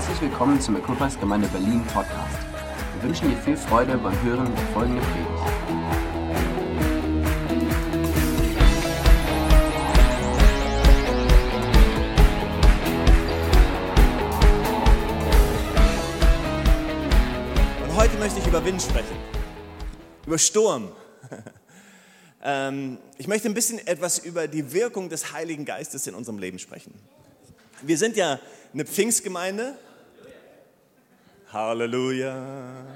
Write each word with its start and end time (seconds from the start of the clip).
Herzlich 0.00 0.30
willkommen 0.30 0.58
zum 0.58 0.76
Equippers 0.76 1.20
Gemeinde 1.20 1.46
Berlin 1.48 1.84
Podcast. 1.84 2.38
Wir 2.94 3.02
wünschen 3.02 3.28
dir 3.28 3.36
viel 3.36 3.54
Freude 3.54 3.98
beim 3.98 4.18
Hören 4.22 4.50
der 4.56 4.64
folgenden 4.68 5.04
Predigt. 5.04 5.28
Und 17.82 17.94
heute 17.94 18.16
möchte 18.16 18.38
ich 18.38 18.46
über 18.46 18.64
Wind 18.64 18.80
sprechen, 18.80 19.16
über 20.26 20.38
Sturm. 20.38 20.92
Ähm, 22.42 22.96
ich 23.18 23.28
möchte 23.28 23.50
ein 23.50 23.52
bisschen 23.52 23.86
etwas 23.86 24.18
über 24.18 24.48
die 24.48 24.72
Wirkung 24.72 25.10
des 25.10 25.34
Heiligen 25.34 25.66
Geistes 25.66 26.06
in 26.06 26.14
unserem 26.14 26.38
Leben 26.38 26.58
sprechen. 26.58 26.94
Wir 27.82 27.98
sind 27.98 28.16
ja 28.16 28.40
eine 28.72 28.86
Pfingstgemeinde. 28.86 29.76
Halleluja. 31.52 32.86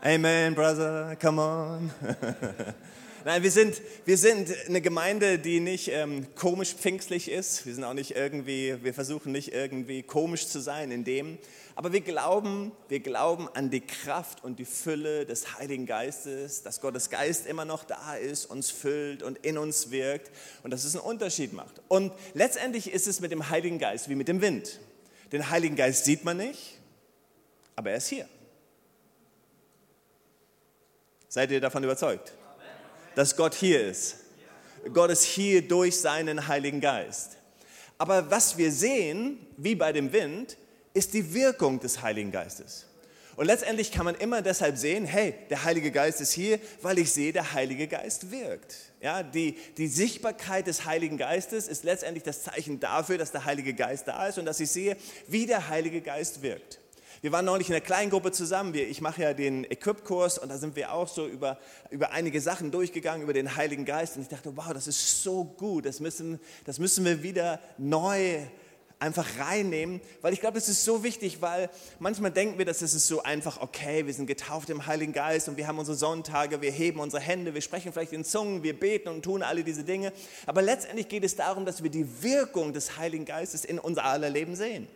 Amen, 0.00 0.52
brother, 0.52 1.16
come 1.20 1.40
on. 1.40 1.92
Nein, 3.24 3.42
wir 3.44 3.52
sind, 3.52 3.80
wir 4.04 4.18
sind 4.18 4.52
eine 4.66 4.80
Gemeinde, 4.80 5.38
die 5.38 5.60
nicht 5.60 5.88
ähm, 5.92 6.26
komisch 6.34 6.74
pfingstlich 6.74 7.30
ist. 7.30 7.66
Wir 7.66 7.74
sind 7.74 7.84
auch 7.84 7.94
nicht 7.94 8.16
irgendwie, 8.16 8.78
wir 8.82 8.94
versuchen 8.94 9.30
nicht 9.30 9.52
irgendwie 9.52 10.02
komisch 10.02 10.48
zu 10.48 10.58
sein 10.58 10.90
in 10.90 11.04
dem. 11.04 11.38
Aber 11.76 11.92
wir 11.92 12.00
glauben, 12.00 12.72
wir 12.88 12.98
glauben 12.98 13.48
an 13.54 13.70
die 13.70 13.82
Kraft 13.82 14.42
und 14.42 14.58
die 14.58 14.64
Fülle 14.64 15.24
des 15.24 15.56
Heiligen 15.56 15.86
Geistes, 15.86 16.64
dass 16.64 16.80
Gottes 16.80 17.10
Geist 17.10 17.46
immer 17.46 17.64
noch 17.64 17.84
da 17.84 18.16
ist, 18.16 18.46
uns 18.46 18.72
füllt 18.72 19.22
und 19.22 19.38
in 19.38 19.56
uns 19.56 19.92
wirkt 19.92 20.32
und 20.64 20.72
dass 20.72 20.82
es 20.82 20.96
einen 20.96 21.04
Unterschied 21.04 21.52
macht. 21.52 21.80
Und 21.86 22.12
letztendlich 22.34 22.92
ist 22.92 23.06
es 23.06 23.20
mit 23.20 23.30
dem 23.30 23.50
Heiligen 23.50 23.78
Geist 23.78 24.08
wie 24.08 24.16
mit 24.16 24.26
dem 24.26 24.40
Wind. 24.40 24.80
Den 25.32 25.50
Heiligen 25.50 25.76
Geist 25.76 26.04
sieht 26.04 26.24
man 26.24 26.36
nicht, 26.36 26.80
aber 27.74 27.90
er 27.90 27.96
ist 27.96 28.08
hier. 28.08 28.28
Seid 31.28 31.50
ihr 31.50 31.60
davon 31.60 31.82
überzeugt? 31.84 32.32
dass 33.16 33.34
Gott 33.34 33.54
hier 33.54 33.88
ist. 33.88 34.18
Gott 34.92 35.10
ist 35.10 35.24
hier 35.24 35.66
durch 35.66 35.98
seinen 35.98 36.46
Heiligen 36.46 36.80
Geist. 36.80 37.38
Aber 37.98 38.30
was 38.30 38.56
wir 38.56 38.70
sehen, 38.70 39.44
wie 39.56 39.74
bei 39.74 39.92
dem 39.92 40.12
Wind, 40.12 40.56
ist 40.92 41.14
die 41.14 41.34
Wirkung 41.34 41.80
des 41.80 42.02
Heiligen 42.02 42.30
Geistes. 42.30 42.85
Und 43.36 43.44
letztendlich 43.44 43.92
kann 43.92 44.06
man 44.06 44.14
immer 44.14 44.40
deshalb 44.40 44.78
sehen, 44.78 45.04
hey, 45.04 45.34
der 45.50 45.64
Heilige 45.64 45.90
Geist 45.90 46.22
ist 46.22 46.32
hier, 46.32 46.58
weil 46.80 46.98
ich 46.98 47.12
sehe, 47.12 47.34
der 47.34 47.52
Heilige 47.52 47.86
Geist 47.86 48.30
wirkt. 48.30 48.74
Ja, 49.02 49.22
die, 49.22 49.56
die 49.76 49.88
Sichtbarkeit 49.88 50.66
des 50.66 50.86
Heiligen 50.86 51.18
Geistes 51.18 51.68
ist 51.68 51.84
letztendlich 51.84 52.24
das 52.24 52.44
Zeichen 52.44 52.80
dafür, 52.80 53.18
dass 53.18 53.32
der 53.32 53.44
Heilige 53.44 53.74
Geist 53.74 54.08
da 54.08 54.26
ist 54.26 54.38
und 54.38 54.46
dass 54.46 54.58
ich 54.58 54.70
sehe, 54.70 54.96
wie 55.28 55.44
der 55.44 55.68
Heilige 55.68 56.00
Geist 56.00 56.40
wirkt. 56.40 56.80
Wir 57.20 57.32
waren 57.32 57.44
neulich 57.44 57.68
in 57.68 57.74
einer 57.74 57.84
kleinen 57.84 58.10
Gruppe 58.10 58.32
zusammen. 58.32 58.74
Ich 58.74 59.00
mache 59.00 59.22
ja 59.22 59.34
den 59.34 59.64
Equip-Kurs 59.64 60.38
und 60.38 60.48
da 60.48 60.56
sind 60.56 60.74
wir 60.74 60.92
auch 60.92 61.08
so 61.08 61.26
über, 61.26 61.58
über 61.90 62.12
einige 62.12 62.40
Sachen 62.40 62.70
durchgegangen, 62.70 63.22
über 63.22 63.32
den 63.32 63.56
Heiligen 63.56 63.84
Geist. 63.84 64.16
Und 64.16 64.22
ich 64.22 64.28
dachte, 64.28 64.56
wow, 64.56 64.72
das 64.72 64.86
ist 64.86 65.22
so 65.22 65.44
gut. 65.44 65.86
Das 65.86 66.00
müssen, 66.00 66.40
das 66.64 66.78
müssen 66.78 67.04
wir 67.04 67.22
wieder 67.22 67.60
neu 67.78 68.38
einfach 68.98 69.38
reinnehmen, 69.38 70.00
weil 70.22 70.32
ich 70.32 70.40
glaube, 70.40 70.54
das 70.54 70.68
ist 70.68 70.84
so 70.84 71.04
wichtig, 71.04 71.42
weil 71.42 71.68
manchmal 71.98 72.30
denken 72.30 72.56
wir, 72.56 72.64
dass 72.64 72.80
es 72.80 72.94
ist 72.94 73.06
so 73.06 73.22
einfach, 73.22 73.60
okay, 73.60 74.06
wir 74.06 74.14
sind 74.14 74.26
getauft 74.26 74.70
im 74.70 74.86
Heiligen 74.86 75.12
Geist 75.12 75.48
und 75.48 75.56
wir 75.56 75.66
haben 75.66 75.78
unsere 75.78 75.96
Sonntage, 75.96 76.62
wir 76.62 76.70
heben 76.70 77.00
unsere 77.00 77.22
Hände, 77.22 77.52
wir 77.52 77.60
sprechen 77.60 77.92
vielleicht 77.92 78.12
in 78.12 78.24
Zungen, 78.24 78.62
wir 78.62 78.78
beten 78.78 79.08
und 79.08 79.22
tun 79.22 79.42
alle 79.42 79.64
diese 79.64 79.84
Dinge. 79.84 80.12
Aber 80.46 80.62
letztendlich 80.62 81.08
geht 81.08 81.24
es 81.24 81.36
darum, 81.36 81.66
dass 81.66 81.82
wir 81.82 81.90
die 81.90 82.22
Wirkung 82.22 82.72
des 82.72 82.96
Heiligen 82.96 83.26
Geistes 83.26 83.64
in 83.64 83.78
unser 83.78 84.04
aller 84.04 84.30
Leben 84.30 84.56
sehen 84.56 84.88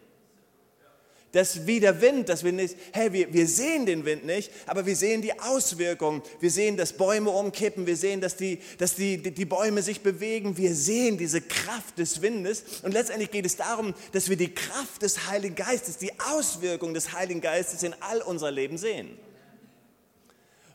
dass 1.32 1.66
wie 1.66 1.78
der 1.78 2.00
Wind, 2.00 2.28
dass 2.28 2.42
wir 2.42 2.52
nicht, 2.52 2.76
hey, 2.92 3.12
wir, 3.12 3.32
wir 3.32 3.46
sehen 3.46 3.86
den 3.86 4.04
Wind 4.04 4.24
nicht, 4.24 4.50
aber 4.66 4.84
wir 4.84 4.96
sehen 4.96 5.22
die 5.22 5.38
Auswirkungen. 5.38 6.22
Wir 6.40 6.50
sehen, 6.50 6.76
dass 6.76 6.92
Bäume 6.92 7.30
umkippen, 7.30 7.86
wir 7.86 7.96
sehen, 7.96 8.20
dass 8.20 8.36
die, 8.36 8.60
dass 8.78 8.96
die, 8.96 9.18
die, 9.22 9.44
Bäume 9.44 9.82
sich 9.82 10.00
bewegen, 10.00 10.56
wir 10.56 10.74
sehen 10.74 11.18
diese 11.18 11.40
Kraft 11.40 11.98
des 11.98 12.20
Windes. 12.20 12.64
Und 12.82 12.92
letztendlich 12.92 13.30
geht 13.30 13.46
es 13.46 13.56
darum, 13.56 13.94
dass 14.12 14.28
wir 14.28 14.36
die 14.36 14.52
Kraft 14.52 15.02
des 15.02 15.28
Heiligen 15.28 15.54
Geistes, 15.54 15.98
die 15.98 16.12
Auswirkung 16.18 16.94
des 16.94 17.12
Heiligen 17.12 17.40
Geistes 17.40 17.82
in 17.84 17.94
all 18.00 18.22
unser 18.22 18.50
Leben 18.50 18.76
sehen. 18.76 19.16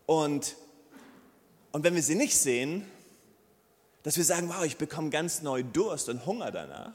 Und, 0.06 0.56
und 1.72 1.84
wenn 1.84 1.96
wir 1.96 2.04
sie 2.04 2.16
nicht 2.16 2.38
sehen, 2.38 2.86
dass 4.04 4.16
wir 4.16 4.24
sagen, 4.24 4.48
wow, 4.48 4.64
ich 4.64 4.78
bekomme 4.78 5.10
ganz 5.10 5.42
neu 5.42 5.64
Durst 5.64 6.08
und 6.08 6.26
Hunger 6.26 6.52
danach, 6.52 6.94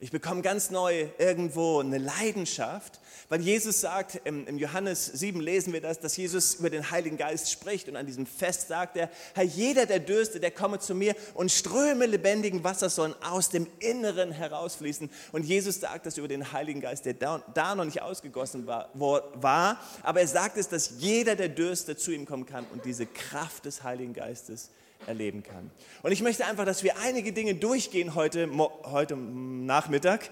ich 0.00 0.12
bekomme 0.12 0.42
ganz 0.42 0.70
neu 0.70 1.08
irgendwo 1.18 1.80
eine 1.80 1.98
Leidenschaft, 1.98 3.00
weil 3.28 3.40
Jesus 3.40 3.80
sagt, 3.80 4.20
im, 4.24 4.56
Johannes 4.56 5.06
7 5.06 5.40
lesen 5.40 5.72
wir 5.72 5.80
das, 5.80 5.98
dass 5.98 6.16
Jesus 6.16 6.54
über 6.54 6.70
den 6.70 6.92
Heiligen 6.92 7.16
Geist 7.16 7.50
spricht 7.50 7.88
und 7.88 7.96
an 7.96 8.06
diesem 8.06 8.24
Fest 8.24 8.68
sagt 8.68 8.96
er, 8.96 9.10
Herr, 9.34 9.42
jeder, 9.42 9.86
der 9.86 9.98
dürstet, 9.98 10.44
der 10.44 10.52
komme 10.52 10.78
zu 10.78 10.94
mir 10.94 11.16
und 11.34 11.50
Ströme 11.50 12.06
lebendigen 12.06 12.62
Wassers 12.62 12.94
sollen 12.94 13.14
aus 13.24 13.50
dem 13.50 13.66
Inneren 13.80 14.30
herausfließen. 14.30 15.10
Und 15.32 15.44
Jesus 15.44 15.80
sagt 15.80 16.06
das 16.06 16.16
über 16.16 16.28
den 16.28 16.52
Heiligen 16.52 16.80
Geist, 16.80 17.04
der 17.04 17.14
da, 17.14 17.74
noch 17.74 17.84
nicht 17.84 18.00
ausgegossen 18.00 18.68
war, 18.68 18.90
war, 18.94 19.80
aber 20.04 20.20
er 20.20 20.28
sagt 20.28 20.58
es, 20.58 20.68
dass 20.68 20.92
jeder, 20.98 21.34
der 21.34 21.48
dürstet, 21.48 21.98
zu 21.98 22.12
ihm 22.12 22.24
kommen 22.24 22.46
kann 22.46 22.66
und 22.72 22.84
diese 22.84 23.06
Kraft 23.06 23.64
des 23.64 23.82
Heiligen 23.82 24.14
Geistes 24.14 24.70
erleben 25.06 25.42
kann. 25.42 25.70
Und 26.02 26.12
ich 26.12 26.22
möchte 26.22 26.44
einfach, 26.44 26.64
dass 26.64 26.82
wir 26.82 26.98
einige 26.98 27.32
Dinge 27.32 27.54
durchgehen 27.54 28.14
heute, 28.14 28.48
heute 28.84 29.16
Nachmittag. 29.16 30.30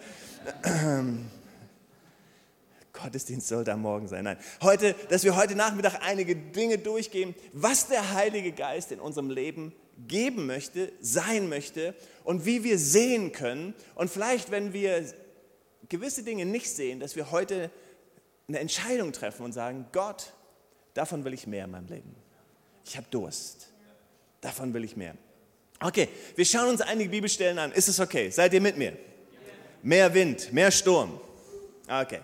Gottesdienst 2.93 3.49
soll 3.49 3.65
da 3.65 3.77
morgen 3.77 4.09
sein. 4.09 4.25
Nein, 4.25 4.39
heute, 4.63 4.95
dass 5.11 5.25
wir 5.25 5.37
heute 5.37 5.55
Nachmittag 5.55 6.01
einige 6.03 6.35
Dinge 6.35 6.79
durchgehen, 6.79 7.35
was 7.53 7.89
der 7.89 8.15
Heilige 8.15 8.53
Geist 8.53 8.91
in 8.91 9.01
unserem 9.01 9.31
Leben 9.31 9.73
geben 10.09 10.47
möchte, 10.47 10.93
sein 11.01 11.49
möchte 11.49 11.95
und 12.25 12.45
wie 12.47 12.65
wir 12.65 12.79
sehen 12.79 13.33
können. 13.33 13.75
Und 13.95 14.11
vielleicht, 14.11 14.51
wenn 14.51 14.73
wir 14.73 15.05
gewisse 15.89 16.23
Dinge 16.23 16.47
nicht 16.47 16.71
sehen, 16.71 17.01
dass 17.01 17.17
wir 17.17 17.31
heute 17.31 17.71
eine 18.49 18.59
Entscheidung 18.61 19.13
treffen 19.13 19.45
und 19.45 19.53
sagen, 19.53 19.87
Gott, 19.93 20.33
davon 20.95 21.25
will 21.25 21.35
ich 21.35 21.47
mehr 21.47 21.65
in 21.65 21.71
meinem 21.71 21.89
Leben. 21.89 22.15
Ich 22.85 22.97
habe 22.97 23.07
Durst. 23.11 23.73
Davon 24.41 24.73
will 24.75 24.85
ich 24.85 24.97
mehr. 24.97 25.17
Okay, 25.81 26.09
wir 26.35 26.45
schauen 26.45 26.69
uns 26.69 26.81
einige 26.81 27.11
Bibelstellen 27.11 27.59
an. 27.59 27.73
Ist 27.73 27.89
es 27.89 28.01
okay? 28.01 28.31
Seid 28.31 28.55
ihr 28.55 28.61
mit 28.61 28.77
mir? 28.77 28.97
Mehr 29.83 30.13
Wind, 30.15 30.53
mehr 30.53 30.71
Sturm. 30.71 31.21
Okay. 31.89 32.21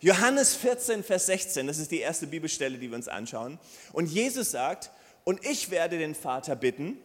Johannes 0.00 0.54
14, 0.54 1.02
Vers 1.02 1.26
16, 1.26 1.66
das 1.66 1.78
ist 1.78 1.90
die 1.90 2.00
erste 2.00 2.26
Bibelstelle, 2.26 2.78
die 2.78 2.90
wir 2.90 2.96
uns 2.96 3.08
anschauen. 3.08 3.58
Und 3.92 4.06
Jesus 4.06 4.50
sagt, 4.50 4.90
und 5.24 5.44
ich 5.44 5.70
werde 5.70 5.98
den 5.98 6.14
Vater 6.14 6.56
bitten, 6.56 6.98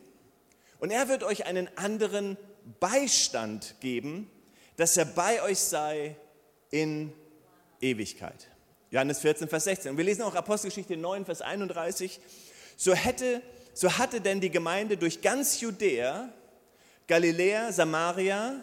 und 0.80 0.92
er 0.92 1.10
wird 1.10 1.24
euch 1.24 1.46
einen 1.46 1.70
anderen 1.78 2.38
Beistand 2.80 3.76
geben, 3.80 4.30
dass 4.78 4.96
er 4.96 5.06
bei 5.06 5.42
euch 5.44 5.60
sei 5.60 6.16
in 6.72 7.14
Ewigkeit. 7.82 8.48
Johannes 8.92 9.20
14, 9.20 9.48
Vers 9.50 9.66
16. 9.66 9.92
Und 9.92 9.98
wir 9.98 10.06
lesen 10.06 10.22
auch 10.22 10.36
Apostelgeschichte 10.36 10.98
9, 10.98 11.26
Vers 11.26 11.42
31. 11.42 12.20
So 12.78 12.94
hätte 12.94 13.42
so 13.80 13.98
hatte 13.98 14.20
denn 14.20 14.42
die 14.42 14.50
Gemeinde 14.50 14.98
durch 14.98 15.22
ganz 15.22 15.62
Judäa, 15.62 16.28
Galiläa, 17.08 17.72
Samaria, 17.72 18.60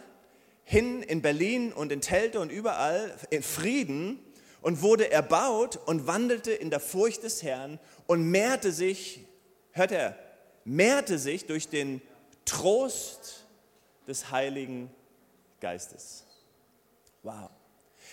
hin 0.63 1.01
in 1.01 1.23
Berlin 1.23 1.73
und 1.73 1.91
in 1.91 2.01
Telte 2.01 2.39
und 2.39 2.51
überall 2.51 3.17
in 3.31 3.41
Frieden 3.41 4.19
und 4.61 4.83
wurde 4.83 5.09
erbaut 5.09 5.77
und 5.87 6.05
wandelte 6.05 6.51
in 6.51 6.69
der 6.69 6.79
Furcht 6.79 7.23
des 7.23 7.41
Herrn 7.41 7.79
und 8.05 8.29
mehrte 8.29 8.71
sich, 8.71 9.25
hört 9.71 9.91
er, 9.91 10.15
mehrte 10.65 11.17
sich 11.17 11.47
durch 11.47 11.67
den 11.67 11.99
Trost 12.45 13.47
des 14.07 14.29
Heiligen 14.29 14.91
Geistes. 15.59 16.25
Wow. 17.23 17.49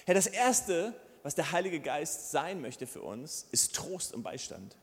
Herr, 0.06 0.14
das 0.14 0.26
Erste, 0.26 0.94
was 1.23 1.34
der 1.34 1.52
Heilige 1.52 1.81
Geist 1.81 2.31
sein 2.31 2.62
möchte 2.62 2.87
für 2.87 3.02
uns, 3.02 3.46
ist 3.50 3.75
Trost 3.75 4.14
und 4.14 4.23
Beistand. 4.23 4.79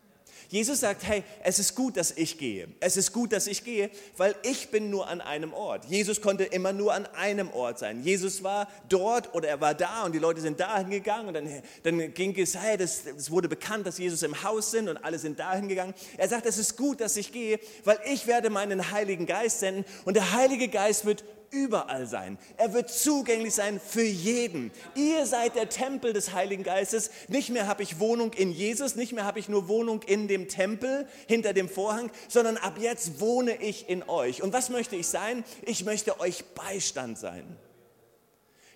Jesus 0.51 0.81
sagt, 0.81 1.07
hey, 1.07 1.23
es 1.43 1.59
ist 1.59 1.75
gut, 1.75 1.95
dass 1.95 2.11
ich 2.11 2.37
gehe. 2.37 2.67
Es 2.81 2.97
ist 2.97 3.13
gut, 3.13 3.31
dass 3.31 3.47
ich 3.47 3.63
gehe, 3.63 3.89
weil 4.17 4.35
ich 4.43 4.67
bin 4.67 4.89
nur 4.89 5.07
an 5.07 5.21
einem 5.21 5.53
Ort. 5.53 5.85
Jesus 5.85 6.19
konnte 6.19 6.43
immer 6.43 6.73
nur 6.73 6.93
an 6.93 7.05
einem 7.15 7.49
Ort 7.51 7.79
sein. 7.79 8.03
Jesus 8.03 8.43
war 8.43 8.67
dort 8.89 9.33
oder 9.33 9.47
er 9.47 9.61
war 9.61 9.73
da 9.73 10.03
und 10.03 10.11
die 10.11 10.19
Leute 10.19 10.41
sind 10.41 10.59
dahin 10.59 10.89
gegangen 10.89 11.29
und 11.29 11.35
dann, 11.35 11.63
dann 11.83 12.13
ging 12.13 12.37
es, 12.37 12.57
hey, 12.57 12.75
das, 12.75 13.05
es 13.05 13.31
wurde 13.31 13.47
bekannt, 13.47 13.87
dass 13.87 13.97
Jesus 13.97 14.23
im 14.23 14.43
Haus 14.43 14.71
sind 14.71 14.89
und 14.89 14.97
alle 14.97 15.19
sind 15.19 15.39
dahin 15.39 15.69
gegangen. 15.69 15.93
Er 16.17 16.27
sagt, 16.27 16.45
es 16.45 16.57
ist 16.57 16.75
gut, 16.75 16.99
dass 16.99 17.15
ich 17.15 17.31
gehe, 17.31 17.57
weil 17.85 17.99
ich 18.11 18.27
werde 18.27 18.49
meinen 18.49 18.91
Heiligen 18.91 19.25
Geist 19.25 19.61
senden 19.61 19.85
und 20.03 20.15
der 20.15 20.33
Heilige 20.33 20.67
Geist 20.67 21.05
wird 21.05 21.23
überall 21.51 22.07
sein. 22.07 22.37
Er 22.57 22.73
wird 22.73 22.89
zugänglich 22.89 23.53
sein 23.53 23.79
für 23.79 24.03
jeden. 24.03 24.71
Ihr 24.95 25.25
seid 25.25 25.55
der 25.55 25.69
Tempel 25.69 26.13
des 26.13 26.33
Heiligen 26.33 26.63
Geistes. 26.63 27.11
Nicht 27.27 27.49
mehr 27.49 27.67
habe 27.67 27.83
ich 27.83 27.99
Wohnung 27.99 28.33
in 28.33 28.51
Jesus, 28.51 28.95
nicht 28.95 29.11
mehr 29.11 29.25
habe 29.25 29.39
ich 29.39 29.49
nur 29.49 29.67
Wohnung 29.67 30.01
in 30.03 30.27
dem 30.27 30.47
Tempel 30.47 31.07
hinter 31.27 31.53
dem 31.53 31.69
Vorhang, 31.69 32.09
sondern 32.27 32.57
ab 32.57 32.77
jetzt 32.79 33.19
wohne 33.19 33.61
ich 33.61 33.89
in 33.89 34.03
euch. 34.03 34.41
Und 34.41 34.53
was 34.53 34.69
möchte 34.69 34.95
ich 34.95 35.07
sein? 35.07 35.43
Ich 35.63 35.85
möchte 35.85 36.19
euch 36.19 36.45
Beistand 36.55 37.19
sein. 37.19 37.45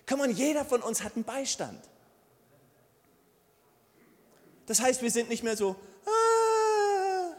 Komm 0.06 0.20
on, 0.20 0.30
jeder 0.30 0.64
von 0.64 0.82
uns 0.82 1.02
hat 1.02 1.16
einen 1.16 1.24
Beistand. 1.24 1.82
Das 4.66 4.80
heißt, 4.80 5.02
wir 5.02 5.10
sind 5.10 5.28
nicht 5.28 5.42
mehr 5.42 5.56
so, 5.56 5.76
ah, 6.04 7.34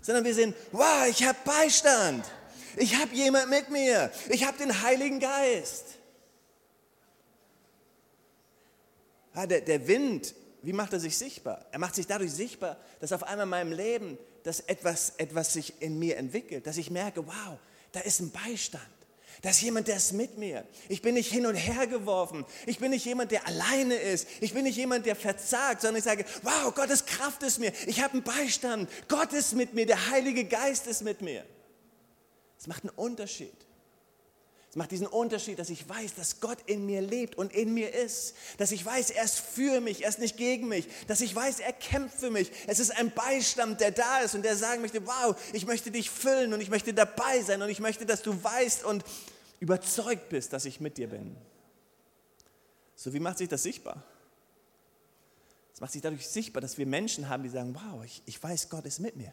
sondern 0.00 0.24
wir 0.24 0.34
sind, 0.34 0.54
wow, 0.72 1.06
ich 1.08 1.24
habe 1.24 1.38
Beistand. 1.44 2.24
Ich 2.76 2.96
habe 2.96 3.14
jemand 3.14 3.50
mit 3.50 3.70
mir. 3.70 4.12
Ich 4.28 4.44
habe 4.44 4.58
den 4.58 4.82
Heiligen 4.82 5.18
Geist. 5.20 5.84
Ah, 9.32 9.46
der, 9.46 9.60
der 9.60 9.86
Wind, 9.86 10.34
wie 10.62 10.72
macht 10.72 10.92
er 10.92 11.00
sich 11.00 11.16
sichtbar? 11.16 11.66
Er 11.72 11.78
macht 11.78 11.94
sich 11.94 12.06
dadurch 12.06 12.32
sichtbar, 12.32 12.78
dass 13.00 13.12
auf 13.12 13.22
einmal 13.22 13.44
in 13.44 13.50
meinem 13.50 13.72
Leben 13.72 14.18
dass 14.46 14.60
etwas, 14.60 15.14
etwas 15.16 15.52
sich 15.52 15.74
in 15.82 15.98
mir 15.98 16.16
entwickelt, 16.18 16.68
dass 16.68 16.76
ich 16.76 16.88
merke, 16.88 17.26
wow, 17.26 17.58
da 17.90 17.98
ist 18.00 18.20
ein 18.20 18.30
Beistand. 18.30 18.84
Da 19.42 19.50
ist 19.50 19.60
jemand, 19.60 19.88
der 19.88 19.96
ist 19.96 20.12
mit 20.12 20.38
mir. 20.38 20.64
Ich 20.88 21.02
bin 21.02 21.14
nicht 21.14 21.30
hin 21.30 21.46
und 21.46 21.56
her 21.56 21.88
geworfen. 21.88 22.46
Ich 22.64 22.78
bin 22.78 22.92
nicht 22.92 23.04
jemand, 23.04 23.32
der 23.32 23.46
alleine 23.46 23.96
ist. 23.96 24.28
Ich 24.40 24.54
bin 24.54 24.62
nicht 24.62 24.76
jemand, 24.76 25.04
der 25.04 25.16
verzagt, 25.16 25.82
sondern 25.82 25.98
ich 25.98 26.04
sage, 26.04 26.24
wow, 26.42 26.72
Gottes 26.72 27.04
Kraft 27.06 27.42
ist 27.42 27.58
mir. 27.58 27.72
Ich 27.86 28.00
habe 28.02 28.14
einen 28.14 28.22
Beistand. 28.22 28.88
Gott 29.08 29.32
ist 29.32 29.54
mit 29.54 29.74
mir. 29.74 29.84
Der 29.84 30.10
Heilige 30.10 30.44
Geist 30.44 30.86
ist 30.86 31.02
mit 31.02 31.20
mir. 31.22 31.44
Es 32.66 32.68
macht 32.68 32.82
einen 32.82 32.96
Unterschied. 32.96 33.54
Es 34.70 34.74
macht 34.74 34.90
diesen 34.90 35.06
Unterschied, 35.06 35.60
dass 35.60 35.70
ich 35.70 35.88
weiß, 35.88 36.16
dass 36.16 36.40
Gott 36.40 36.58
in 36.66 36.84
mir 36.84 37.00
lebt 37.00 37.38
und 37.38 37.52
in 37.52 37.72
mir 37.72 37.94
ist. 37.94 38.34
Dass 38.58 38.72
ich 38.72 38.84
weiß, 38.84 39.10
er 39.10 39.22
ist 39.22 39.38
für 39.38 39.80
mich, 39.80 40.02
er 40.02 40.08
ist 40.08 40.18
nicht 40.18 40.36
gegen 40.36 40.66
mich. 40.66 40.88
Dass 41.06 41.20
ich 41.20 41.32
weiß, 41.32 41.60
er 41.60 41.72
kämpft 41.72 42.18
für 42.18 42.30
mich. 42.30 42.50
Es 42.66 42.80
ist 42.80 42.90
ein 42.90 43.12
Beistand, 43.12 43.80
der 43.80 43.92
da 43.92 44.18
ist 44.18 44.34
und 44.34 44.42
der 44.42 44.56
sagen 44.56 44.82
möchte, 44.82 45.06
wow, 45.06 45.36
ich 45.52 45.64
möchte 45.64 45.92
dich 45.92 46.10
füllen 46.10 46.52
und 46.52 46.60
ich 46.60 46.68
möchte 46.68 46.92
dabei 46.92 47.40
sein 47.40 47.62
und 47.62 47.68
ich 47.68 47.78
möchte, 47.78 48.04
dass 48.04 48.22
du 48.22 48.42
weißt 48.42 48.82
und 48.82 49.04
überzeugt 49.60 50.28
bist, 50.28 50.52
dass 50.52 50.64
ich 50.64 50.80
mit 50.80 50.98
dir 50.98 51.08
bin. 51.08 51.36
So, 52.96 53.12
wie 53.12 53.20
macht 53.20 53.38
sich 53.38 53.48
das 53.48 53.62
sichtbar? 53.62 54.02
Es 55.72 55.80
macht 55.80 55.92
sich 55.92 56.02
dadurch 56.02 56.26
sichtbar, 56.26 56.62
dass 56.62 56.78
wir 56.78 56.86
Menschen 56.86 57.28
haben, 57.28 57.44
die 57.44 57.48
sagen, 57.48 57.76
wow, 57.76 58.04
ich, 58.04 58.22
ich 58.26 58.42
weiß, 58.42 58.70
Gott 58.70 58.86
ist 58.86 58.98
mit 58.98 59.14
mir. 59.14 59.32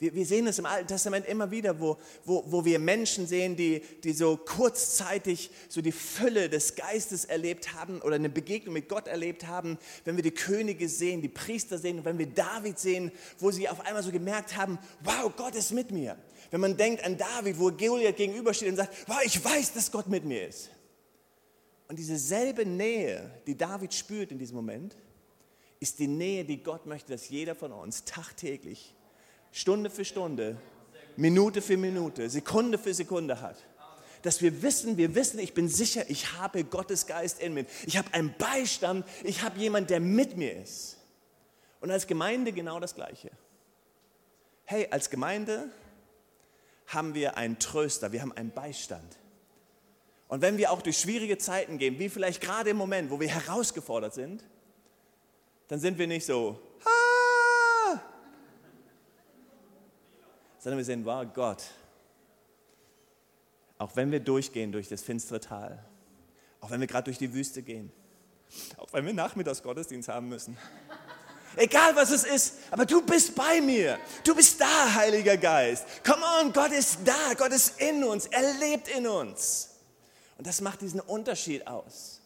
Wir, 0.00 0.14
wir 0.14 0.24
sehen 0.24 0.46
es 0.46 0.58
im 0.58 0.64
Alten 0.64 0.88
Testament 0.88 1.26
immer 1.26 1.50
wieder, 1.50 1.78
wo, 1.78 1.98
wo, 2.24 2.42
wo 2.46 2.64
wir 2.64 2.78
Menschen 2.78 3.26
sehen, 3.26 3.54
die, 3.54 3.82
die 4.02 4.14
so 4.14 4.38
kurzzeitig 4.38 5.50
so 5.68 5.82
die 5.82 5.92
Fülle 5.92 6.48
des 6.48 6.74
Geistes 6.74 7.26
erlebt 7.26 7.74
haben 7.74 8.00
oder 8.00 8.14
eine 8.14 8.30
Begegnung 8.30 8.72
mit 8.72 8.88
Gott 8.88 9.06
erlebt 9.06 9.46
haben. 9.46 9.78
Wenn 10.06 10.16
wir 10.16 10.22
die 10.22 10.30
Könige 10.30 10.88
sehen, 10.88 11.20
die 11.20 11.28
Priester 11.28 11.78
sehen 11.78 12.02
wenn 12.04 12.18
wir 12.18 12.26
David 12.26 12.78
sehen, 12.78 13.12
wo 13.38 13.50
sie 13.50 13.68
auf 13.68 13.84
einmal 13.84 14.02
so 14.02 14.10
gemerkt 14.10 14.56
haben, 14.56 14.78
wow, 15.04 15.30
Gott 15.36 15.54
ist 15.54 15.70
mit 15.72 15.90
mir. 15.90 16.16
Wenn 16.50 16.60
man 16.60 16.78
denkt 16.78 17.04
an 17.04 17.18
David, 17.18 17.58
wo 17.58 17.70
Goliath 17.70 18.16
gegenübersteht 18.16 18.70
und 18.70 18.76
sagt, 18.76 19.06
wow, 19.06 19.18
ich 19.22 19.44
weiß, 19.44 19.74
dass 19.74 19.92
Gott 19.92 20.08
mit 20.08 20.24
mir 20.24 20.48
ist. 20.48 20.70
Und 21.88 21.98
diese 21.98 22.16
selbe 22.16 22.64
Nähe, 22.64 23.30
die 23.46 23.56
David 23.56 23.92
spürt 23.92 24.32
in 24.32 24.38
diesem 24.38 24.56
Moment, 24.56 24.96
ist 25.78 25.98
die 25.98 26.08
Nähe, 26.08 26.46
die 26.46 26.62
Gott 26.62 26.86
möchte, 26.86 27.12
dass 27.12 27.28
jeder 27.28 27.54
von 27.54 27.72
uns 27.72 28.04
tagtäglich 28.04 28.94
Stunde 29.52 29.90
für 29.90 30.04
Stunde, 30.04 30.56
Minute 31.16 31.60
für 31.60 31.76
Minute, 31.76 32.30
Sekunde 32.30 32.78
für 32.78 32.94
Sekunde 32.94 33.40
hat. 33.40 33.56
Dass 34.22 34.42
wir 34.42 34.62
wissen, 34.62 34.96
wir 34.96 35.14
wissen, 35.14 35.38
ich 35.38 35.54
bin 35.54 35.68
sicher, 35.68 36.08
ich 36.08 36.32
habe 36.34 36.64
Gottes 36.64 37.06
Geist 37.06 37.40
in 37.40 37.54
mir. 37.54 37.64
Ich 37.86 37.96
habe 37.96 38.12
einen 38.12 38.34
Beistand, 38.36 39.06
ich 39.24 39.42
habe 39.42 39.58
jemanden, 39.58 39.88
der 39.88 40.00
mit 40.00 40.36
mir 40.36 40.60
ist. 40.60 40.98
Und 41.80 41.90
als 41.90 42.06
Gemeinde 42.06 42.52
genau 42.52 42.80
das 42.80 42.94
Gleiche. 42.94 43.30
Hey, 44.66 44.88
als 44.90 45.10
Gemeinde 45.10 45.70
haben 46.86 47.14
wir 47.14 47.36
einen 47.36 47.58
Tröster, 47.58 48.12
wir 48.12 48.20
haben 48.20 48.32
einen 48.32 48.50
Beistand. 48.50 49.16
Und 50.28 50.42
wenn 50.42 50.58
wir 50.58 50.70
auch 50.70 50.82
durch 50.82 50.98
schwierige 50.98 51.38
Zeiten 51.38 51.78
gehen, 51.78 51.98
wie 51.98 52.08
vielleicht 52.08 52.40
gerade 52.40 52.70
im 52.70 52.76
Moment, 52.76 53.10
wo 53.10 53.18
wir 53.18 53.28
herausgefordert 53.28 54.14
sind, 54.14 54.44
dann 55.68 55.80
sind 55.80 55.98
wir 55.98 56.06
nicht 56.06 56.26
so, 56.26 56.60
sondern 60.60 60.78
wir 60.78 60.84
sehen, 60.84 61.04
wow, 61.04 61.26
Gott, 61.34 61.64
auch 63.78 63.96
wenn 63.96 64.12
wir 64.12 64.20
durchgehen 64.20 64.72
durch 64.72 64.88
das 64.88 65.02
finstere 65.02 65.40
Tal, 65.40 65.82
auch 66.60 66.70
wenn 66.70 66.80
wir 66.80 66.86
gerade 66.86 67.04
durch 67.04 67.18
die 67.18 67.32
Wüste 67.32 67.62
gehen, 67.62 67.90
auch 68.76 68.92
wenn 68.92 69.06
wir 69.06 69.14
nachmittags 69.14 69.62
Gottesdienst 69.62 70.10
haben 70.10 70.28
müssen, 70.28 70.56
egal 71.56 71.96
was 71.96 72.10
es 72.10 72.24
ist, 72.24 72.56
aber 72.70 72.84
du 72.84 73.00
bist 73.00 73.34
bei 73.34 73.62
mir, 73.62 73.98
du 74.22 74.34
bist 74.34 74.60
da, 74.60 74.94
Heiliger 74.94 75.38
Geist. 75.38 75.86
Come 76.04 76.22
on, 76.40 76.52
Gott 76.52 76.72
ist 76.72 76.98
da, 77.06 77.32
Gott 77.38 77.52
ist 77.52 77.80
in 77.80 78.04
uns, 78.04 78.26
er 78.26 78.52
lebt 78.58 78.88
in 78.88 79.06
uns. 79.06 79.70
Und 80.36 80.46
das 80.46 80.60
macht 80.60 80.82
diesen 80.82 81.00
Unterschied 81.00 81.66
aus, 81.66 82.20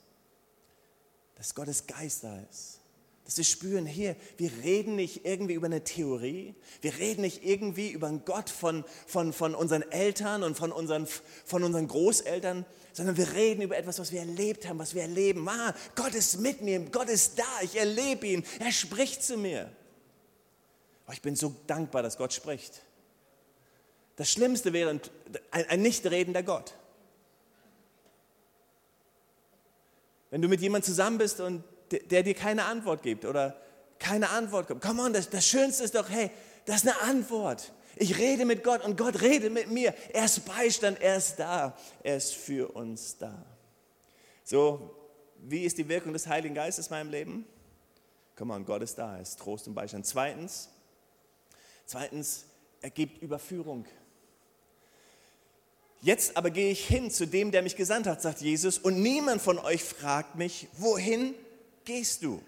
dass 1.36 1.54
Gottes 1.54 1.86
Geist 1.86 2.24
da 2.24 2.36
ist. 2.50 2.80
Dass 3.24 3.38
wir 3.38 3.44
spüren, 3.44 3.86
hier, 3.86 4.16
wir 4.36 4.50
reden 4.62 4.96
nicht 4.96 5.24
irgendwie 5.24 5.54
über 5.54 5.66
eine 5.66 5.82
Theorie, 5.82 6.54
wir 6.82 6.98
reden 6.98 7.22
nicht 7.22 7.42
irgendwie 7.42 7.90
über 7.90 8.06
einen 8.06 8.24
Gott 8.26 8.50
von, 8.50 8.84
von, 9.06 9.32
von 9.32 9.54
unseren 9.54 9.82
Eltern 9.90 10.42
und 10.42 10.56
von 10.56 10.70
unseren, 10.72 11.06
von 11.46 11.64
unseren 11.64 11.88
Großeltern, 11.88 12.66
sondern 12.92 13.16
wir 13.16 13.32
reden 13.32 13.62
über 13.62 13.78
etwas, 13.78 13.98
was 13.98 14.12
wir 14.12 14.20
erlebt 14.20 14.68
haben, 14.68 14.78
was 14.78 14.94
wir 14.94 15.02
erleben. 15.02 15.48
Ah, 15.48 15.74
Gott 15.94 16.14
ist 16.14 16.38
mit 16.40 16.60
mir, 16.60 16.80
Gott 16.90 17.08
ist 17.08 17.38
da, 17.38 17.44
ich 17.62 17.76
erlebe 17.76 18.26
ihn, 18.26 18.44
er 18.58 18.72
spricht 18.72 19.22
zu 19.22 19.38
mir. 19.38 19.70
Oh, 21.08 21.12
ich 21.12 21.22
bin 21.22 21.34
so 21.34 21.54
dankbar, 21.66 22.02
dass 22.02 22.18
Gott 22.18 22.32
spricht. 22.32 22.82
Das 24.16 24.30
Schlimmste 24.30 24.72
wäre 24.72 24.90
ein, 24.90 25.00
ein 25.50 25.82
nicht 25.82 26.04
redender 26.06 26.42
Gott. 26.42 26.74
Wenn 30.30 30.42
du 30.42 30.48
mit 30.48 30.60
jemandem 30.60 30.86
zusammen 30.86 31.18
bist 31.18 31.40
und 31.40 31.64
der, 31.90 32.22
dir 32.22 32.34
keine 32.34 32.64
Antwort 32.64 33.02
gibt 33.02 33.24
oder 33.24 33.56
keine 33.98 34.30
Antwort 34.30 34.68
kommt. 34.68 34.82
Come 34.82 35.02
on, 35.02 35.12
das, 35.12 35.30
das 35.30 35.46
Schönste 35.46 35.84
ist 35.84 35.94
doch, 35.94 36.08
hey, 36.08 36.30
das 36.66 36.84
ist 36.84 36.88
eine 36.88 37.00
Antwort. 37.00 37.72
Ich 37.96 38.18
rede 38.18 38.44
mit 38.44 38.64
Gott 38.64 38.84
und 38.84 38.96
Gott 38.96 39.20
redet 39.22 39.52
mit 39.52 39.70
mir. 39.70 39.94
Er 40.12 40.24
ist 40.24 40.44
Beistand, 40.44 41.00
er 41.00 41.16
ist 41.16 41.36
da, 41.36 41.76
er 42.02 42.16
ist 42.16 42.34
für 42.34 42.74
uns 42.74 43.16
da. 43.16 43.44
So, 44.42 44.94
wie 45.38 45.64
ist 45.64 45.78
die 45.78 45.88
Wirkung 45.88 46.12
des 46.12 46.26
Heiligen 46.26 46.54
Geistes 46.54 46.88
in 46.88 46.94
meinem 46.94 47.10
Leben? 47.10 47.46
Komm 48.36 48.50
on, 48.50 48.64
Gott 48.64 48.82
ist 48.82 48.96
da, 48.96 49.16
er 49.16 49.22
ist 49.22 49.38
Trost 49.38 49.68
und 49.68 49.74
Beistand. 49.74 50.06
Zweitens, 50.06 50.68
zweitens, 51.86 52.46
er 52.80 52.90
gibt 52.90 53.22
Überführung. 53.22 53.86
Jetzt 56.02 56.36
aber 56.36 56.50
gehe 56.50 56.70
ich 56.70 56.86
hin 56.86 57.10
zu 57.10 57.26
dem, 57.26 57.50
der 57.50 57.62
mich 57.62 57.76
gesandt 57.76 58.06
hat, 58.06 58.20
sagt 58.20 58.40
Jesus, 58.40 58.76
und 58.76 59.00
niemand 59.00 59.40
von 59.40 59.58
euch 59.58 59.82
fragt 59.82 60.34
mich, 60.34 60.68
wohin 60.76 61.34
gehst 61.84 62.22
du? 62.22 62.42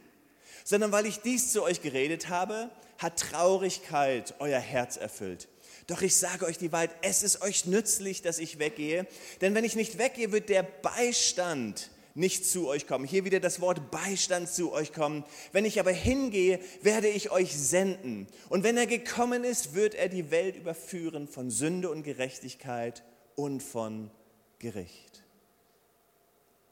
Sondern 0.65 0.93
weil 0.93 1.07
ich 1.07 1.21
dies 1.21 1.53
zu 1.53 1.63
euch 1.63 1.83
geredet 1.83 2.29
habe, 2.29 2.71
hat 2.99 3.19
Traurigkeit 3.19 4.35
euer 4.39 4.59
Herz 4.59 4.97
erfüllt. 4.97 5.49
Doch 5.87 6.03
ich 6.03 6.17
sage 6.17 6.47
euch 6.47 6.59
die 6.59 6.73
Wahrheit, 6.73 6.91
es 7.03 7.23
ist 7.23 7.43
euch 7.43 7.67
nützlich, 7.67 8.23
dass 8.23 8.39
ich 8.39 8.59
weggehe. 8.59 9.07
Denn 9.41 9.55
wenn 9.55 9.65
ich 9.65 9.77
nicht 9.77 9.99
weggehe, 9.99 10.33
wird 10.33 10.49
der 10.49 10.65
Beistand 10.65 11.91
nicht 12.17 12.47
zu 12.47 12.67
euch 12.67 12.87
kommen. 12.87 13.05
Hier 13.05 13.25
wieder 13.25 13.41
das 13.41 13.61
Wort 13.61 13.91
Beistand 13.91 14.49
zu 14.49 14.73
euch 14.73 14.93
kommen. 14.93 15.23
Wenn 15.53 15.67
ich 15.67 15.79
aber 15.79 15.93
hingehe, 15.93 16.59
werde 16.83 17.09
ich 17.09 17.31
euch 17.31 17.55
senden. 17.57 18.27
Und 18.49 18.65
wenn 18.65 18.77
er 18.77 18.87
gekommen 18.87 19.45
ist, 19.45 19.75
wird 19.75 19.95
er 19.95 20.09
die 20.09 20.31
Welt 20.31 20.57
überführen 20.57 21.29
von 21.29 21.51
Sünde 21.51 21.91
und 21.91 22.03
Gerechtigkeit 22.03 23.05
und 23.37 23.63
von 23.63 24.11
Gericht. 24.59 25.23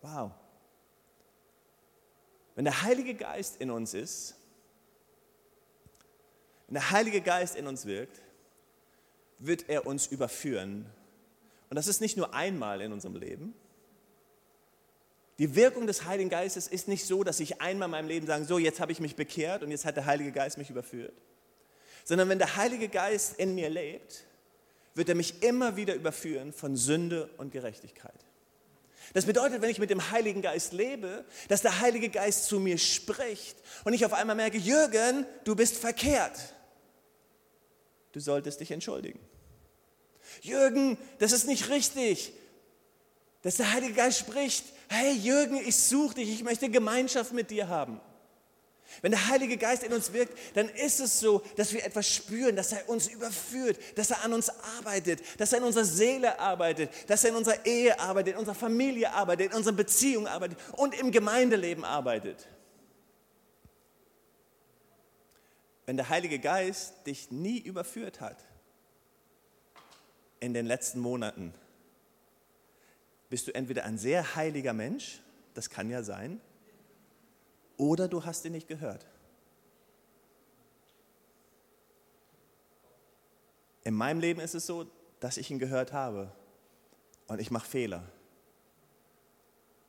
Wow. 0.00 0.32
Wenn 2.54 2.64
der 2.64 2.82
Heilige 2.82 3.14
Geist 3.14 3.56
in 3.60 3.70
uns 3.70 3.94
ist, 3.94 4.36
wenn 6.66 6.74
der 6.74 6.90
Heilige 6.90 7.20
Geist 7.20 7.56
in 7.56 7.66
uns 7.66 7.86
wirkt, 7.86 8.20
wird 9.38 9.68
er 9.68 9.86
uns 9.86 10.06
überführen. 10.06 10.86
Und 11.68 11.76
das 11.76 11.86
ist 11.86 12.00
nicht 12.00 12.16
nur 12.16 12.34
einmal 12.34 12.80
in 12.80 12.92
unserem 12.92 13.16
Leben. 13.16 13.54
Die 15.38 15.56
Wirkung 15.56 15.86
des 15.88 16.04
Heiligen 16.04 16.30
Geistes 16.30 16.68
ist 16.68 16.86
nicht 16.86 17.04
so, 17.04 17.24
dass 17.24 17.40
ich 17.40 17.60
einmal 17.60 17.86
in 17.86 17.90
meinem 17.90 18.08
Leben 18.08 18.26
sage, 18.26 18.44
so 18.44 18.58
jetzt 18.58 18.78
habe 18.78 18.92
ich 18.92 19.00
mich 19.00 19.16
bekehrt 19.16 19.62
und 19.64 19.72
jetzt 19.72 19.84
hat 19.84 19.96
der 19.96 20.06
Heilige 20.06 20.30
Geist 20.30 20.58
mich 20.58 20.70
überführt. 20.70 21.14
Sondern 22.04 22.28
wenn 22.28 22.38
der 22.38 22.56
Heilige 22.56 22.88
Geist 22.88 23.38
in 23.38 23.54
mir 23.54 23.68
lebt, 23.68 24.24
wird 24.94 25.08
er 25.08 25.16
mich 25.16 25.42
immer 25.42 25.76
wieder 25.76 25.94
überführen 25.94 26.52
von 26.52 26.76
Sünde 26.76 27.28
und 27.36 27.50
Gerechtigkeit. 27.50 28.24
Das 29.12 29.26
bedeutet, 29.26 29.62
wenn 29.62 29.70
ich 29.70 29.78
mit 29.78 29.90
dem 29.90 30.10
Heiligen 30.10 30.42
Geist 30.42 30.72
lebe, 30.72 31.24
dass 31.48 31.62
der 31.62 31.80
Heilige 31.80 32.08
Geist 32.08 32.46
zu 32.46 32.58
mir 32.58 32.78
spricht 32.78 33.56
und 33.84 33.92
ich 33.92 34.04
auf 34.04 34.12
einmal 34.12 34.36
merke, 34.36 34.58
Jürgen, 34.58 35.26
du 35.44 35.54
bist 35.54 35.76
verkehrt. 35.76 36.38
Du 38.12 38.20
solltest 38.20 38.60
dich 38.60 38.70
entschuldigen. 38.70 39.20
Jürgen, 40.40 40.98
das 41.18 41.32
ist 41.32 41.46
nicht 41.46 41.68
richtig. 41.68 42.32
Dass 43.42 43.56
der 43.56 43.72
Heilige 43.72 43.92
Geist 43.92 44.18
spricht, 44.18 44.64
hey 44.88 45.12
Jürgen, 45.12 45.56
ich 45.56 45.76
suche 45.76 46.14
dich, 46.14 46.30
ich 46.30 46.42
möchte 46.42 46.70
Gemeinschaft 46.70 47.32
mit 47.32 47.50
dir 47.50 47.68
haben. 47.68 48.00
Wenn 49.02 49.12
der 49.12 49.28
Heilige 49.28 49.56
Geist 49.56 49.82
in 49.82 49.92
uns 49.92 50.12
wirkt, 50.12 50.36
dann 50.54 50.68
ist 50.68 51.00
es 51.00 51.20
so, 51.20 51.42
dass 51.56 51.72
wir 51.72 51.84
etwas 51.84 52.08
spüren, 52.08 52.56
dass 52.56 52.72
er 52.72 52.88
uns 52.88 53.08
überführt, 53.08 53.78
dass 53.96 54.10
er 54.10 54.24
an 54.24 54.32
uns 54.32 54.50
arbeitet, 54.78 55.22
dass 55.38 55.52
er 55.52 55.58
in 55.58 55.64
unserer 55.64 55.84
Seele 55.84 56.38
arbeitet, 56.38 56.90
dass 57.08 57.24
er 57.24 57.30
in 57.30 57.36
unserer 57.36 57.64
Ehe 57.66 57.98
arbeitet, 57.98 58.34
in 58.34 58.38
unserer 58.38 58.54
Familie 58.54 59.12
arbeitet, 59.12 59.52
in 59.52 59.56
unserer 59.56 59.74
Beziehung 59.74 60.26
arbeitet 60.26 60.58
und 60.72 60.98
im 60.98 61.10
Gemeindeleben 61.10 61.84
arbeitet. 61.84 62.46
Wenn 65.86 65.96
der 65.96 66.08
Heilige 66.08 66.38
Geist 66.38 66.94
dich 67.06 67.30
nie 67.30 67.58
überführt 67.58 68.20
hat 68.20 68.38
in 70.40 70.54
den 70.54 70.66
letzten 70.66 71.00
Monaten, 71.00 71.52
bist 73.28 73.48
du 73.48 73.54
entweder 73.54 73.84
ein 73.84 73.98
sehr 73.98 74.36
heiliger 74.36 74.72
Mensch, 74.72 75.20
das 75.54 75.68
kann 75.68 75.90
ja 75.90 76.02
sein, 76.02 76.40
oder 77.76 78.08
du 78.08 78.24
hast 78.24 78.44
ihn 78.44 78.52
nicht 78.52 78.68
gehört. 78.68 79.06
In 83.82 83.94
meinem 83.94 84.20
Leben 84.20 84.40
ist 84.40 84.54
es 84.54 84.66
so, 84.66 84.86
dass 85.20 85.36
ich 85.36 85.50
ihn 85.50 85.58
gehört 85.58 85.92
habe 85.92 86.32
und 87.26 87.40
ich 87.40 87.50
mache 87.50 87.68
Fehler. 87.68 88.02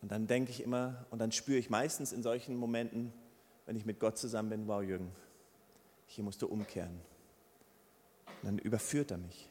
Und 0.02 0.12
dann 0.12 0.28
denke 0.28 0.52
ich 0.52 0.62
immer 0.62 1.06
und 1.10 1.20
dann 1.20 1.32
spüre 1.32 1.58
ich 1.58 1.70
meistens 1.70 2.12
in 2.12 2.22
solchen 2.22 2.58
Momenten, 2.58 3.14
wenn 3.66 3.76
ich 3.76 3.86
mit 3.86 4.00
Gott 4.00 4.18
zusammen 4.18 4.50
bin, 4.50 4.68
wow 4.68 4.84
Jürgen, 4.84 5.12
hier 6.08 6.24
musst 6.24 6.42
du 6.42 6.48
umkehren. 6.48 7.02
Und 8.42 8.46
dann 8.46 8.58
überführt 8.60 9.12
er 9.12 9.18
mich. 9.18 9.50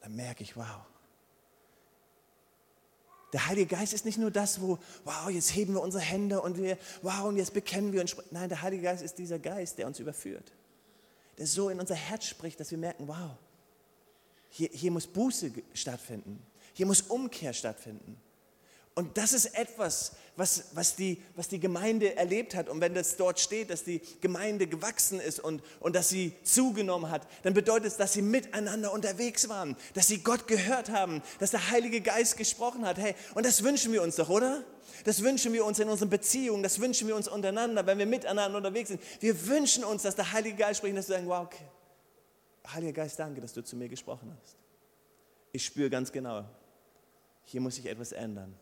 Dann 0.00 0.14
merke 0.14 0.42
ich, 0.42 0.56
wow, 0.56 0.86
der 3.32 3.46
Heilige 3.46 3.76
Geist 3.76 3.94
ist 3.94 4.04
nicht 4.04 4.18
nur 4.18 4.30
das, 4.30 4.60
wo, 4.60 4.78
wow, 5.04 5.30
jetzt 5.30 5.54
heben 5.54 5.74
wir 5.74 5.80
unsere 5.80 6.02
Hände 6.02 6.42
und 6.42 6.58
wir, 6.58 6.76
wow, 7.00 7.24
und 7.24 7.36
jetzt 7.36 7.54
bekennen 7.54 7.92
wir 7.92 8.02
und 8.02 8.10
sprechen. 8.10 8.28
Nein, 8.32 8.48
der 8.48 8.60
Heilige 8.60 8.82
Geist 8.82 9.02
ist 9.02 9.16
dieser 9.16 9.38
Geist, 9.38 9.78
der 9.78 9.86
uns 9.86 9.98
überführt. 9.98 10.52
Der 11.38 11.46
so 11.46 11.70
in 11.70 11.80
unser 11.80 11.94
Herz 11.94 12.26
spricht, 12.26 12.60
dass 12.60 12.70
wir 12.70 12.78
merken, 12.78 13.08
wow, 13.08 13.30
hier, 14.50 14.68
hier 14.70 14.90
muss 14.90 15.06
Buße 15.06 15.50
stattfinden. 15.72 16.44
Hier 16.74 16.84
muss 16.84 17.00
Umkehr 17.02 17.54
stattfinden. 17.54 18.20
Und 18.94 19.16
das 19.16 19.32
ist 19.32 19.46
etwas, 19.58 20.12
was, 20.36 20.70
was, 20.74 20.96
die, 20.96 21.22
was 21.34 21.48
die 21.48 21.60
Gemeinde 21.60 22.16
erlebt 22.16 22.54
hat. 22.54 22.68
Und 22.68 22.80
wenn 22.80 22.94
das 22.94 23.16
dort 23.16 23.40
steht, 23.40 23.70
dass 23.70 23.84
die 23.84 24.00
Gemeinde 24.20 24.66
gewachsen 24.66 25.20
ist 25.20 25.40
und, 25.40 25.62
und 25.80 25.96
dass 25.96 26.08
sie 26.08 26.32
zugenommen 26.42 27.10
hat, 27.10 27.26
dann 27.42 27.54
bedeutet 27.54 27.86
es, 27.86 27.96
dass 27.96 28.12
sie 28.12 28.22
miteinander 28.22 28.92
unterwegs 28.92 29.48
waren, 29.48 29.76
dass 29.94 30.08
sie 30.08 30.18
Gott 30.18 30.46
gehört 30.46 30.90
haben, 30.90 31.22
dass 31.38 31.52
der 31.52 31.70
Heilige 31.70 32.00
Geist 32.00 32.36
gesprochen 32.36 32.86
hat. 32.86 32.98
Hey, 32.98 33.14
und 33.34 33.46
das 33.46 33.62
wünschen 33.62 33.92
wir 33.92 34.02
uns 34.02 34.16
doch, 34.16 34.28
oder? 34.28 34.64
Das 35.04 35.22
wünschen 35.22 35.52
wir 35.52 35.64
uns 35.64 35.78
in 35.78 35.88
unseren 35.88 36.10
Beziehungen, 36.10 36.62
das 36.62 36.80
wünschen 36.80 37.08
wir 37.08 37.16
uns 37.16 37.28
untereinander, 37.28 37.86
wenn 37.86 37.98
wir 37.98 38.06
miteinander 38.06 38.56
unterwegs 38.56 38.88
sind. 38.88 39.00
Wir 39.20 39.46
wünschen 39.46 39.84
uns, 39.84 40.02
dass 40.02 40.16
der 40.16 40.32
Heilige 40.32 40.56
Geist 40.56 40.78
spricht, 40.78 40.96
dass 40.96 41.08
wir 41.08 41.16
sagen, 41.16 41.28
wow, 41.28 41.46
okay, 41.46 41.64
Heiliger 42.72 42.92
Geist, 42.92 43.18
danke, 43.18 43.40
dass 43.40 43.52
du 43.52 43.62
zu 43.62 43.76
mir 43.76 43.88
gesprochen 43.88 44.36
hast. 44.40 44.56
Ich 45.50 45.64
spüre 45.64 45.90
ganz 45.90 46.12
genau, 46.12 46.44
hier 47.44 47.60
muss 47.60 47.74
sich 47.74 47.86
etwas 47.86 48.12
ändern. 48.12 48.54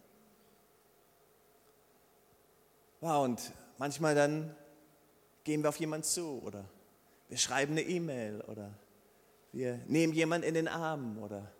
Wow, 3.00 3.24
und 3.24 3.52
manchmal 3.78 4.14
dann 4.14 4.54
gehen 5.44 5.62
wir 5.62 5.70
auf 5.70 5.76
jemanden 5.76 6.04
zu 6.04 6.42
oder 6.42 6.64
wir 7.28 7.38
schreiben 7.38 7.72
eine 7.72 7.82
E-Mail 7.82 8.42
oder 8.42 8.74
wir 9.52 9.80
nehmen 9.86 10.12
jemanden 10.12 10.46
in 10.46 10.54
den 10.54 10.68
Arm 10.68 11.18
oder 11.18 11.50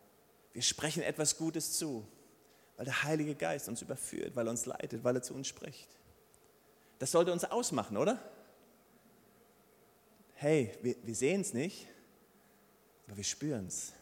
wir 0.53 0.63
sprechen 0.63 1.03
etwas 1.03 1.39
Gutes 1.39 1.73
zu, 1.73 2.07
weil 2.77 2.85
der 2.85 3.05
Heilige 3.05 3.35
Geist 3.35 3.69
uns 3.69 3.81
überführt, 3.81 4.37
weil 4.37 4.47
er 4.47 4.51
uns 4.51 4.67
leitet, 4.67 5.03
weil 5.03 5.17
er 5.17 5.23
zu 5.23 5.35
uns 5.35 5.49
spricht. 5.49 5.89
Das 6.99 7.13
sollte 7.13 7.33
uns 7.33 7.45
ausmachen, 7.45 7.97
oder? 7.97 8.21
Hey, 10.35 10.77
wir, 10.83 10.97
wir 11.03 11.15
sehen 11.15 11.41
es 11.41 11.55
nicht, 11.55 11.87
aber 13.07 13.17
wir 13.17 13.25
spüren 13.25 13.67
es. 13.67 13.93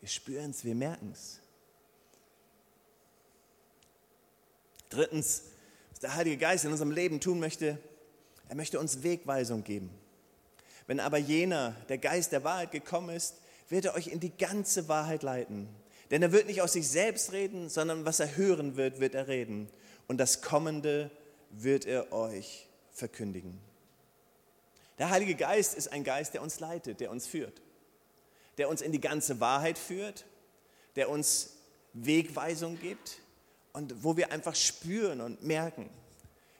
Wir 0.00 0.08
spüren 0.08 0.50
es, 0.50 0.64
wir 0.64 0.74
merken 0.74 1.10
es. 1.12 1.40
Drittens, 4.88 5.42
der 6.02 6.14
Heilige 6.14 6.38
Geist 6.38 6.64
in 6.64 6.72
unserem 6.72 6.90
Leben 6.90 7.20
tun 7.20 7.40
möchte, 7.40 7.78
er 8.48 8.56
möchte 8.56 8.80
uns 8.80 9.02
Wegweisung 9.02 9.64
geben. 9.64 9.90
Wenn 10.86 11.00
aber 11.00 11.18
jener, 11.18 11.76
der 11.88 11.98
Geist 11.98 12.32
der 12.32 12.42
Wahrheit 12.42 12.72
gekommen 12.72 13.14
ist, 13.14 13.36
wird 13.68 13.84
er 13.84 13.94
euch 13.94 14.08
in 14.08 14.18
die 14.18 14.36
ganze 14.36 14.88
Wahrheit 14.88 15.22
leiten. 15.22 15.68
Denn 16.10 16.22
er 16.22 16.32
wird 16.32 16.46
nicht 16.46 16.62
aus 16.62 16.72
sich 16.72 16.88
selbst 16.88 17.32
reden, 17.32 17.68
sondern 17.68 18.04
was 18.04 18.18
er 18.18 18.36
hören 18.36 18.76
wird, 18.76 18.98
wird 18.98 19.14
er 19.14 19.28
reden. 19.28 19.68
Und 20.08 20.18
das 20.18 20.42
Kommende 20.42 21.10
wird 21.50 21.86
er 21.86 22.12
euch 22.12 22.66
verkündigen. 22.90 23.60
Der 24.98 25.10
Heilige 25.10 25.36
Geist 25.36 25.74
ist 25.74 25.92
ein 25.92 26.02
Geist, 26.02 26.34
der 26.34 26.42
uns 26.42 26.58
leitet, 26.60 27.00
der 27.00 27.10
uns 27.10 27.26
führt, 27.26 27.62
der 28.58 28.68
uns 28.68 28.82
in 28.82 28.92
die 28.92 29.00
ganze 29.00 29.38
Wahrheit 29.38 29.78
führt, 29.78 30.26
der 30.96 31.08
uns 31.08 31.56
Wegweisung 31.92 32.78
gibt, 32.80 33.18
und 33.72 34.02
wo 34.02 34.16
wir 34.16 34.32
einfach 34.32 34.54
spüren 34.54 35.20
und 35.20 35.42
merken. 35.42 35.88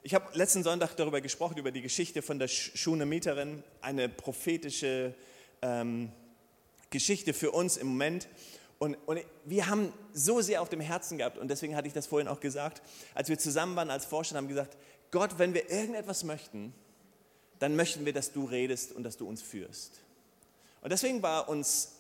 Ich 0.03 0.15
habe 0.15 0.27
letzten 0.37 0.63
Sonntag 0.63 0.97
darüber 0.97 1.21
gesprochen, 1.21 1.59
über 1.59 1.73
die 1.73 1.83
Geschichte 1.83 2.23
von 2.23 2.39
der 2.39 2.49
Schunemieterin, 2.49 3.63
eine 3.83 4.09
prophetische 4.09 5.15
ähm, 5.61 6.11
Geschichte 6.89 7.35
für 7.35 7.51
uns 7.51 7.77
im 7.77 7.89
Moment. 7.89 8.29
Und, 8.79 8.97
und, 9.07 9.21
wir 9.45 9.67
haben 9.67 9.93
so 10.15 10.41
sehr 10.41 10.63
auf 10.63 10.71
dem 10.71 10.81
Herzen 10.81 11.19
gehabt, 11.19 11.37
und 11.37 11.49
deswegen 11.49 11.77
hatte 11.77 11.87
ich 11.87 11.93
das 11.93 12.07
vorhin 12.07 12.29
auch 12.29 12.41
gesagt, 12.41 12.81
als 13.15 13.29
wir 13.29 13.39
zusammen 13.39 13.77
waren 13.77 13.91
als 13.91 14.07
Vorstand, 14.07 14.39
haben 14.39 14.49
gesagt, 14.49 14.77
Gott, 15.11 15.39
wenn 15.39 15.53
wir 15.53 15.71
irgendetwas 15.71 16.25
möchten, 16.25 16.73
dann 17.59 17.77
möchten 17.77 18.07
wir, 18.07 18.15
dass 18.15 18.33
du 18.33 18.47
redest 18.47 18.93
und 18.93 19.03
dass 19.03 19.19
du 19.19 19.29
uns 19.29 19.43
führst. 19.43 20.01
Und 20.81 20.91
deswegen 20.91 21.23
war 21.23 21.49
uns 21.49 21.93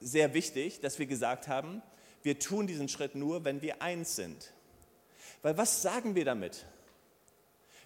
sehr 0.00 0.32
wichtig, 0.32 0.80
dass 0.80 0.98
wir 0.98 1.06
gesagt 1.06 1.48
haben, 1.48 1.82
wir 2.22 2.38
tun 2.38 2.66
diesen 2.66 2.88
Schritt 2.88 3.14
nur, 3.14 3.44
wenn 3.44 3.62
wir 3.62 3.82
eins 3.82 4.16
sind. 4.16 4.52
Weil 5.42 5.56
was 5.56 5.82
sagen 5.82 6.14
wir 6.14 6.24
damit? 6.24 6.64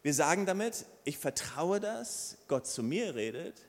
Wir 0.03 0.15
sagen 0.15 0.47
damit, 0.47 0.85
ich 1.05 1.19
vertraue 1.19 1.81
das, 1.81 2.39
Gott 2.49 2.67
zu 2.67 2.83
mir 2.83 3.15
redet, 3.15 3.61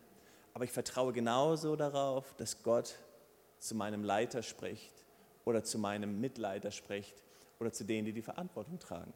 aber 0.53 0.65
ich 0.65 0.71
vertraue 0.71 1.13
genauso 1.13 1.75
darauf, 1.75 2.35
dass 2.37 2.63
Gott 2.63 2.95
zu 3.59 3.75
meinem 3.75 4.03
Leiter 4.03 4.43
spricht 4.43 4.93
oder 5.45 5.63
zu 5.63 5.79
meinem 5.79 6.19
Mitleiter 6.19 6.71
spricht 6.71 7.15
oder 7.59 7.71
zu 7.71 7.85
denen, 7.85 8.05
die 8.05 8.13
die 8.13 8.21
Verantwortung 8.21 8.77
tragen. 8.79 9.13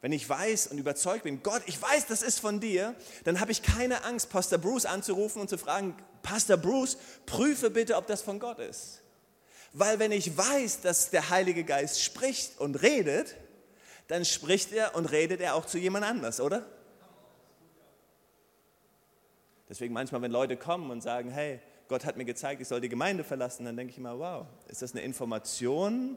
Wenn 0.00 0.12
ich 0.12 0.28
weiß 0.28 0.68
und 0.68 0.78
überzeugt 0.78 1.24
bin, 1.24 1.42
Gott, 1.42 1.62
ich 1.66 1.80
weiß, 1.80 2.06
das 2.06 2.22
ist 2.22 2.38
von 2.38 2.60
dir, 2.60 2.94
dann 3.24 3.40
habe 3.40 3.50
ich 3.50 3.62
keine 3.62 4.04
Angst, 4.04 4.30
Pastor 4.30 4.58
Bruce 4.58 4.86
anzurufen 4.86 5.40
und 5.40 5.50
zu 5.50 5.58
fragen, 5.58 5.96
Pastor 6.22 6.56
Bruce, 6.56 6.96
prüfe 7.26 7.70
bitte, 7.70 7.96
ob 7.96 8.06
das 8.06 8.22
von 8.22 8.38
Gott 8.38 8.60
ist. 8.60 9.02
Weil 9.72 9.98
wenn 9.98 10.12
ich 10.12 10.36
weiß, 10.36 10.80
dass 10.80 11.10
der 11.10 11.30
Heilige 11.30 11.64
Geist 11.64 12.02
spricht 12.02 12.58
und 12.58 12.82
redet, 12.82 13.36
dann 14.08 14.24
spricht 14.24 14.72
er 14.72 14.94
und 14.94 15.06
redet 15.06 15.40
er 15.40 15.54
auch 15.54 15.66
zu 15.66 15.78
jemand 15.78 16.04
anders, 16.04 16.40
oder? 16.40 16.66
Deswegen 19.68 19.92
manchmal, 19.92 20.22
wenn 20.22 20.32
Leute 20.32 20.56
kommen 20.56 20.90
und 20.90 21.02
sagen, 21.02 21.30
hey, 21.30 21.60
Gott 21.88 22.04
hat 22.04 22.16
mir 22.16 22.24
gezeigt, 22.24 22.60
ich 22.60 22.68
soll 22.68 22.80
die 22.80 22.88
Gemeinde 22.88 23.24
verlassen, 23.24 23.66
dann 23.66 23.76
denke 23.76 23.92
ich 23.92 23.98
immer, 23.98 24.18
wow, 24.18 24.46
ist 24.68 24.82
das 24.82 24.92
eine 24.92 25.02
Information? 25.02 26.16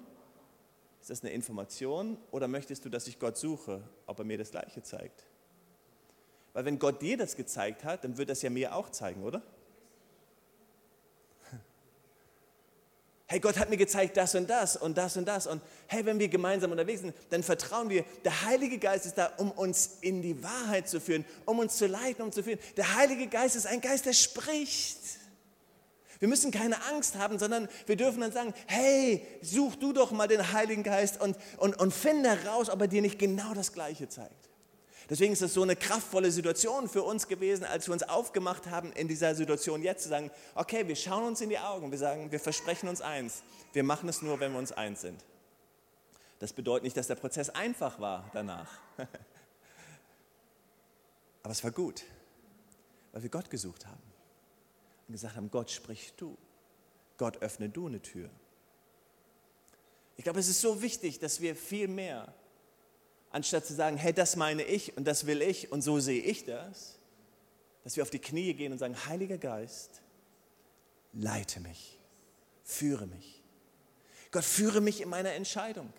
Ist 1.02 1.10
das 1.10 1.24
eine 1.24 1.32
Information 1.32 2.18
oder 2.32 2.48
möchtest 2.48 2.86
du, 2.86 2.90
dass 2.90 3.08
ich 3.08 3.20
Gott 3.20 3.38
suche, 3.38 3.82
ob 4.06 4.20
er 4.20 4.26
mir 4.26 4.38
das 4.38 4.52
Gleiche 4.52 4.84
zeigt? 4.84 5.26
Weil 6.54 6.66
wenn 6.66 6.80
Gott 6.80 7.02
dir 7.02 7.18
das 7.18 7.36
gezeigt 7.36 7.84
hat, 7.84 8.04
dann 8.04 8.18
wird 8.18 8.30
das 8.30 8.42
ja 8.42 8.50
mir 8.50 8.76
auch 8.76 8.90
zeigen, 8.90 9.24
oder? 9.24 9.42
Hey, 13.32 13.40
Gott 13.40 13.58
hat 13.58 13.70
mir 13.70 13.78
gezeigt 13.78 14.18
das 14.18 14.36
und 14.36 14.50
das 14.50 14.76
und 14.76 14.98
das 14.98 15.16
und 15.16 15.26
das. 15.26 15.48
Und 15.48 15.62
hey, 15.88 16.06
wenn 16.06 16.20
wir 16.20 16.28
gemeinsam 16.28 16.70
unterwegs 16.72 17.00
sind, 17.00 17.16
dann 17.30 17.44
vertrauen 17.44 17.90
wir, 17.90 18.04
der 18.26 18.42
Heilige 18.44 18.78
Geist 18.78 19.06
ist 19.06 19.18
da, 19.18 19.32
um 19.38 19.52
uns 19.52 20.00
in 20.02 20.22
die 20.22 20.44
Wahrheit 20.44 20.90
zu 20.90 21.00
führen, 21.00 21.24
um 21.46 21.60
uns 21.60 21.78
zu 21.78 21.88
leiten, 21.88 22.24
um 22.24 22.34
zu 22.34 22.44
führen. 22.44 22.60
Der 22.76 22.94
Heilige 22.94 23.28
Geist 23.28 23.56
ist 23.56 23.68
ein 23.68 23.80
Geist, 23.80 24.06
der 24.06 24.12
spricht. 24.12 24.98
Wir 26.20 26.28
müssen 26.28 26.52
keine 26.52 26.84
Angst 26.92 27.16
haben, 27.16 27.40
sondern 27.40 27.70
wir 27.86 27.96
dürfen 27.96 28.20
dann 28.20 28.34
sagen, 28.34 28.54
hey, 28.68 29.26
such 29.42 29.78
du 29.78 29.94
doch 29.94 30.12
mal 30.12 30.28
den 30.28 30.52
Heiligen 30.52 30.84
Geist 30.84 31.22
und, 31.22 31.38
und, 31.56 31.80
und 31.80 31.94
finde 31.94 32.32
heraus, 32.32 32.70
ob 32.70 32.82
er 32.82 32.90
dir 32.90 33.02
nicht 33.02 33.18
genau 33.18 33.54
das 33.54 33.72
Gleiche 33.72 34.10
zeigt. 34.10 34.41
Deswegen 35.12 35.34
ist 35.34 35.42
es 35.42 35.54
so 35.54 35.62
eine 35.62 35.76
kraftvolle 35.76 36.32
Situation 36.32 36.88
für 36.88 37.04
uns 37.04 37.28
gewesen, 37.28 37.66
als 37.66 37.86
wir 37.86 37.92
uns 37.92 38.04
aufgemacht 38.04 38.68
haben, 38.68 38.94
in 38.94 39.10
dieser 39.10 39.36
Situation 39.36 39.84
jetzt 39.84 40.04
zu 40.04 40.10
sagen, 40.10 40.32
okay, 40.56 40.88
wir 40.88 40.96
schauen 40.96 41.26
uns 41.26 41.42
in 41.42 41.50
die 41.50 41.60
Augen, 41.60 41.92
wir 41.92 41.98
sagen, 41.98 42.32
wir 42.32 42.40
versprechen 42.40 42.88
uns 42.88 43.02
eins, 43.02 43.44
wir 43.74 43.84
machen 43.84 44.08
es 44.08 44.22
nur, 44.22 44.40
wenn 44.40 44.54
wir 44.54 44.60
uns 44.60 44.72
eins 44.72 45.02
sind. 45.02 45.22
Das 46.40 46.54
bedeutet 46.54 46.86
nicht, 46.86 46.96
dass 46.96 47.08
der 47.08 47.16
Prozess 47.16 47.50
einfach 47.50 48.00
war 48.00 48.32
danach. 48.32 48.80
Aber 51.44 51.52
es 51.52 51.62
war 51.62 51.72
gut, 51.72 52.06
weil 53.12 53.22
wir 53.22 53.30
Gott 53.30 53.50
gesucht 53.50 53.86
haben 53.88 54.14
und 55.10 55.12
gesagt 55.12 55.36
haben, 55.36 55.52
Gott, 55.52 55.72
sprich 55.72 56.14
du. 56.16 56.38
Gott, 57.18 57.42
öffne 57.42 57.68
du 57.68 57.88
eine 57.88 58.02
Tür. 58.02 58.30
Ich 60.16 60.24
glaube, 60.24 60.40
es 60.40 60.48
ist 60.48 60.62
so 60.62 60.82
wichtig, 60.82 61.20
dass 61.20 61.42
wir 61.42 61.58
viel 61.58 61.90
mehr 61.90 62.34
anstatt 63.32 63.66
zu 63.66 63.74
sagen, 63.74 63.98
hey, 63.98 64.14
das 64.14 64.36
meine 64.36 64.64
ich 64.64 64.98
und 64.98 65.06
das 65.06 65.26
will 65.26 65.42
ich 65.42 65.72
und 65.72 65.82
so 65.82 66.00
sehe 66.00 66.22
ich 66.22 66.46
das, 66.46 66.98
dass 67.84 67.96
wir 67.96 68.04
auf 68.04 68.10
die 68.10 68.20
Knie 68.20 68.54
gehen 68.54 68.72
und 68.72 68.78
sagen, 68.78 68.96
Heiliger 69.08 69.38
Geist, 69.38 70.02
leite 71.14 71.60
mich, 71.60 72.00
führe 72.64 73.08
mich. 73.08 73.42
Gott, 74.32 74.44
führe 74.44 74.82
mich 74.82 75.02
in 75.02 75.10
meiner 75.10 75.34
Entscheidung. 75.34 75.92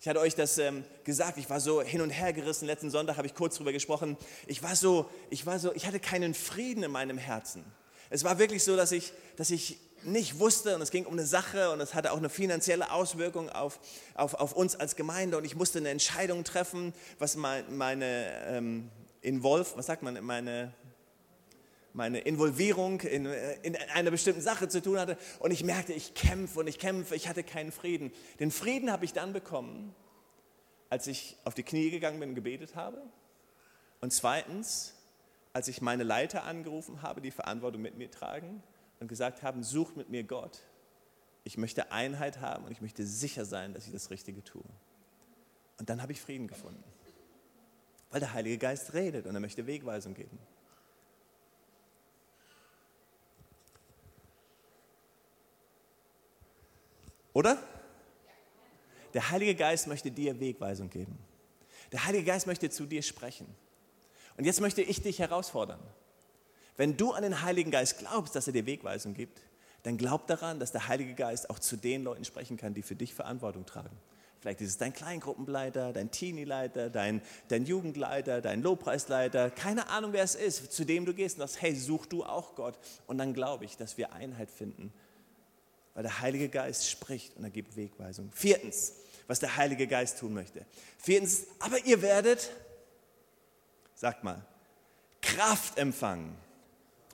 Ich 0.00 0.08
hatte 0.08 0.20
euch 0.20 0.34
das 0.34 0.58
ähm, 0.58 0.84
gesagt, 1.04 1.38
ich 1.38 1.48
war 1.48 1.60
so 1.60 1.80
hin 1.80 2.02
und 2.02 2.10
her 2.10 2.32
gerissen. 2.34 2.66
Letzten 2.66 2.90
Sonntag 2.90 3.16
habe 3.16 3.26
ich 3.26 3.34
kurz 3.34 3.54
darüber 3.54 3.72
gesprochen. 3.72 4.18
Ich 4.46 4.62
war 4.62 4.76
so, 4.76 5.08
ich 5.30 5.46
war 5.46 5.58
so, 5.58 5.74
ich 5.74 5.86
hatte 5.86 5.98
keinen 5.98 6.34
Frieden 6.34 6.82
in 6.82 6.90
meinem 6.90 7.16
Herzen. 7.16 7.64
Es 8.10 8.22
war 8.22 8.38
wirklich 8.38 8.62
so, 8.62 8.76
dass 8.76 8.92
ich, 8.92 9.12
dass 9.36 9.50
ich 9.50 9.78
nicht 10.04 10.38
wusste 10.38 10.74
und 10.74 10.82
es 10.82 10.90
ging 10.90 11.06
um 11.06 11.14
eine 11.14 11.26
Sache 11.26 11.70
und 11.70 11.80
es 11.80 11.94
hatte 11.94 12.12
auch 12.12 12.18
eine 12.18 12.28
finanzielle 12.28 12.90
Auswirkung 12.90 13.48
auf, 13.50 13.78
auf, 14.14 14.34
auf 14.34 14.52
uns 14.52 14.76
als 14.76 14.96
Gemeinde 14.96 15.36
und 15.36 15.44
ich 15.44 15.56
musste 15.56 15.78
eine 15.78 15.90
Entscheidung 15.90 16.44
treffen, 16.44 16.92
was 17.18 17.36
mein, 17.36 17.76
meine 17.76 18.30
ähm, 18.46 18.90
Involve, 19.22 19.70
was 19.76 19.86
sagt 19.86 20.02
man, 20.02 20.22
meine, 20.24 20.72
meine 21.92 22.20
Involvierung 22.20 23.00
in, 23.00 23.26
äh, 23.26 23.54
in 23.62 23.76
einer 23.76 24.10
bestimmten 24.10 24.42
Sache 24.42 24.68
zu 24.68 24.82
tun 24.82 24.98
hatte 24.98 25.16
und 25.38 25.50
ich 25.50 25.64
merkte, 25.64 25.92
ich 25.92 26.14
kämpfe 26.14 26.60
und 26.60 26.66
ich 26.66 26.78
kämpfe, 26.78 27.14
ich 27.14 27.28
hatte 27.28 27.42
keinen 27.42 27.72
Frieden. 27.72 28.12
Den 28.40 28.50
Frieden 28.50 28.92
habe 28.92 29.04
ich 29.04 29.12
dann 29.12 29.32
bekommen, 29.32 29.94
als 30.90 31.06
ich 31.06 31.36
auf 31.44 31.54
die 31.54 31.62
Knie 31.62 31.90
gegangen 31.90 32.20
bin 32.20 32.30
und 32.30 32.34
gebetet 32.34 32.76
habe 32.76 33.00
und 34.00 34.12
zweitens, 34.12 34.94
als 35.52 35.68
ich 35.68 35.80
meine 35.80 36.02
Leiter 36.02 36.44
angerufen 36.44 37.02
habe, 37.02 37.20
die 37.20 37.30
Verantwortung 37.30 37.80
mit 37.80 37.96
mir 37.96 38.10
tragen 38.10 38.62
und 39.04 39.08
gesagt 39.08 39.42
haben, 39.42 39.62
sucht 39.62 39.98
mit 39.98 40.08
mir 40.08 40.24
Gott. 40.24 40.62
Ich 41.44 41.58
möchte 41.58 41.92
Einheit 41.92 42.40
haben 42.40 42.64
und 42.64 42.72
ich 42.72 42.80
möchte 42.80 43.04
sicher 43.06 43.44
sein, 43.44 43.74
dass 43.74 43.84
ich 43.84 43.92
das 43.92 44.08
Richtige 44.08 44.42
tue. 44.42 44.64
Und 45.78 45.90
dann 45.90 46.00
habe 46.00 46.12
ich 46.12 46.22
Frieden 46.22 46.48
gefunden. 46.48 46.82
Weil 48.10 48.20
der 48.20 48.32
Heilige 48.32 48.56
Geist 48.56 48.94
redet 48.94 49.26
und 49.26 49.34
er 49.34 49.40
möchte 49.42 49.66
Wegweisung 49.66 50.14
geben. 50.14 50.38
Oder? 57.34 57.62
Der 59.12 59.30
Heilige 59.30 59.54
Geist 59.54 59.86
möchte 59.86 60.10
dir 60.10 60.40
Wegweisung 60.40 60.88
geben. 60.88 61.18
Der 61.92 62.06
Heilige 62.06 62.24
Geist 62.24 62.46
möchte 62.46 62.70
zu 62.70 62.86
dir 62.86 63.02
sprechen. 63.02 63.54
Und 64.38 64.44
jetzt 64.46 64.62
möchte 64.62 64.80
ich 64.80 65.02
dich 65.02 65.18
herausfordern. 65.18 65.80
Wenn 66.76 66.96
du 66.96 67.12
an 67.12 67.22
den 67.22 67.42
Heiligen 67.42 67.70
Geist 67.70 67.98
glaubst, 67.98 68.34
dass 68.34 68.46
er 68.46 68.52
dir 68.52 68.66
Wegweisung 68.66 69.14
gibt, 69.14 69.40
dann 69.84 69.96
glaub 69.98 70.26
daran, 70.26 70.58
dass 70.58 70.72
der 70.72 70.88
Heilige 70.88 71.14
Geist 71.14 71.50
auch 71.50 71.58
zu 71.58 71.76
den 71.76 72.04
Leuten 72.04 72.24
sprechen 72.24 72.56
kann, 72.56 72.74
die 72.74 72.82
für 72.82 72.96
dich 72.96 73.14
Verantwortung 73.14 73.66
tragen. 73.66 73.96
Vielleicht 74.40 74.60
ist 74.60 74.70
es 74.70 74.78
dein 74.78 74.92
Kleingruppenleiter, 74.92 75.92
dein 75.92 76.10
Teenie-Leiter, 76.10 76.90
dein, 76.90 77.22
dein 77.48 77.64
Jugendleiter, 77.64 78.40
dein 78.40 78.62
Lobpreisleiter, 78.62 79.50
keine 79.50 79.88
Ahnung, 79.88 80.12
wer 80.12 80.24
es 80.24 80.34
ist, 80.34 80.72
zu 80.72 80.84
dem 80.84 81.06
du 81.06 81.14
gehst 81.14 81.36
und 81.36 81.40
sagst, 81.40 81.62
hey, 81.62 81.74
such 81.74 82.06
du 82.06 82.24
auch 82.24 82.54
Gott. 82.54 82.78
Und 83.06 83.18
dann 83.18 83.32
glaube 83.32 83.64
ich, 83.64 83.76
dass 83.76 83.96
wir 83.96 84.12
Einheit 84.12 84.50
finden, 84.50 84.92
weil 85.94 86.02
der 86.02 86.20
Heilige 86.20 86.48
Geist 86.48 86.90
spricht 86.90 87.36
und 87.36 87.44
er 87.44 87.50
gibt 87.50 87.76
Wegweisung. 87.76 88.30
Viertens, 88.32 88.94
was 89.26 89.38
der 89.38 89.56
Heilige 89.56 89.86
Geist 89.86 90.18
tun 90.18 90.34
möchte. 90.34 90.66
Viertens, 90.98 91.46
aber 91.60 91.78
ihr 91.84 92.02
werdet, 92.02 92.50
sagt 93.94 94.24
mal, 94.24 94.44
Kraft 95.22 95.78
empfangen 95.78 96.36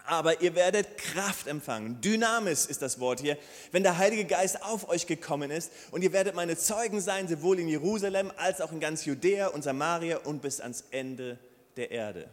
aber 0.07 0.40
ihr 0.40 0.54
werdet 0.54 0.99
Kraft 0.99 1.47
empfangen. 1.47 2.00
Dynamis 2.00 2.66
ist 2.66 2.83
das 2.83 3.00
Wort 3.00 3.21
hier, 3.21 3.37
wenn 3.73 3.83
der 3.83 3.99
Heilige 3.99 4.25
Geist 4.25 4.62
auf 4.62 4.88
euch 4.88 5.07
gekommen 5.07 5.50
ist 5.50 5.71
und 5.90 6.02
ihr 6.02 6.12
werdet 6.12 6.35
meine 6.35 6.57
Zeugen 6.57 7.00
sein, 7.00 7.28
sowohl 7.28 7.59
in 7.59 7.69
Jerusalem 7.69 8.33
als 8.37 8.61
auch 8.61 8.73
in 8.73 8.80
ganz 8.80 9.04
Judäa 9.04 9.49
und 9.49 9.62
Samaria 9.62 10.19
und 10.19 10.42
bis 10.42 10.61
ans 10.61 10.85
Ende 10.90 11.38
der 11.76 11.90
Erde. 11.90 12.28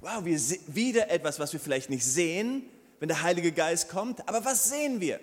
Wow, 0.00 0.24
wir 0.24 0.38
wieder 0.68 1.10
etwas, 1.10 1.38
was 1.38 1.52
wir 1.52 1.60
vielleicht 1.60 1.90
nicht 1.90 2.04
sehen, 2.04 2.62
wenn 3.00 3.08
der 3.08 3.22
Heilige 3.22 3.52
Geist 3.52 3.88
kommt, 3.88 4.26
aber 4.28 4.44
was 4.44 4.68
sehen 4.68 5.00
wir? 5.00 5.20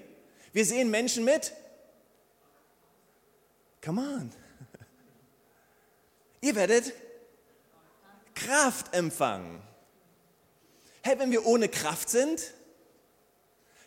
Wir 0.54 0.66
sehen 0.66 0.90
Menschen 0.90 1.24
mit. 1.24 1.54
Come 3.84 4.02
on. 4.02 4.32
Ihr 6.42 6.56
werdet 6.56 6.94
Kraft 8.34 8.94
empfangen. 8.94 9.67
Hey, 11.08 11.18
wenn 11.20 11.32
wir 11.32 11.46
ohne 11.46 11.70
Kraft 11.70 12.10
sind, 12.10 12.54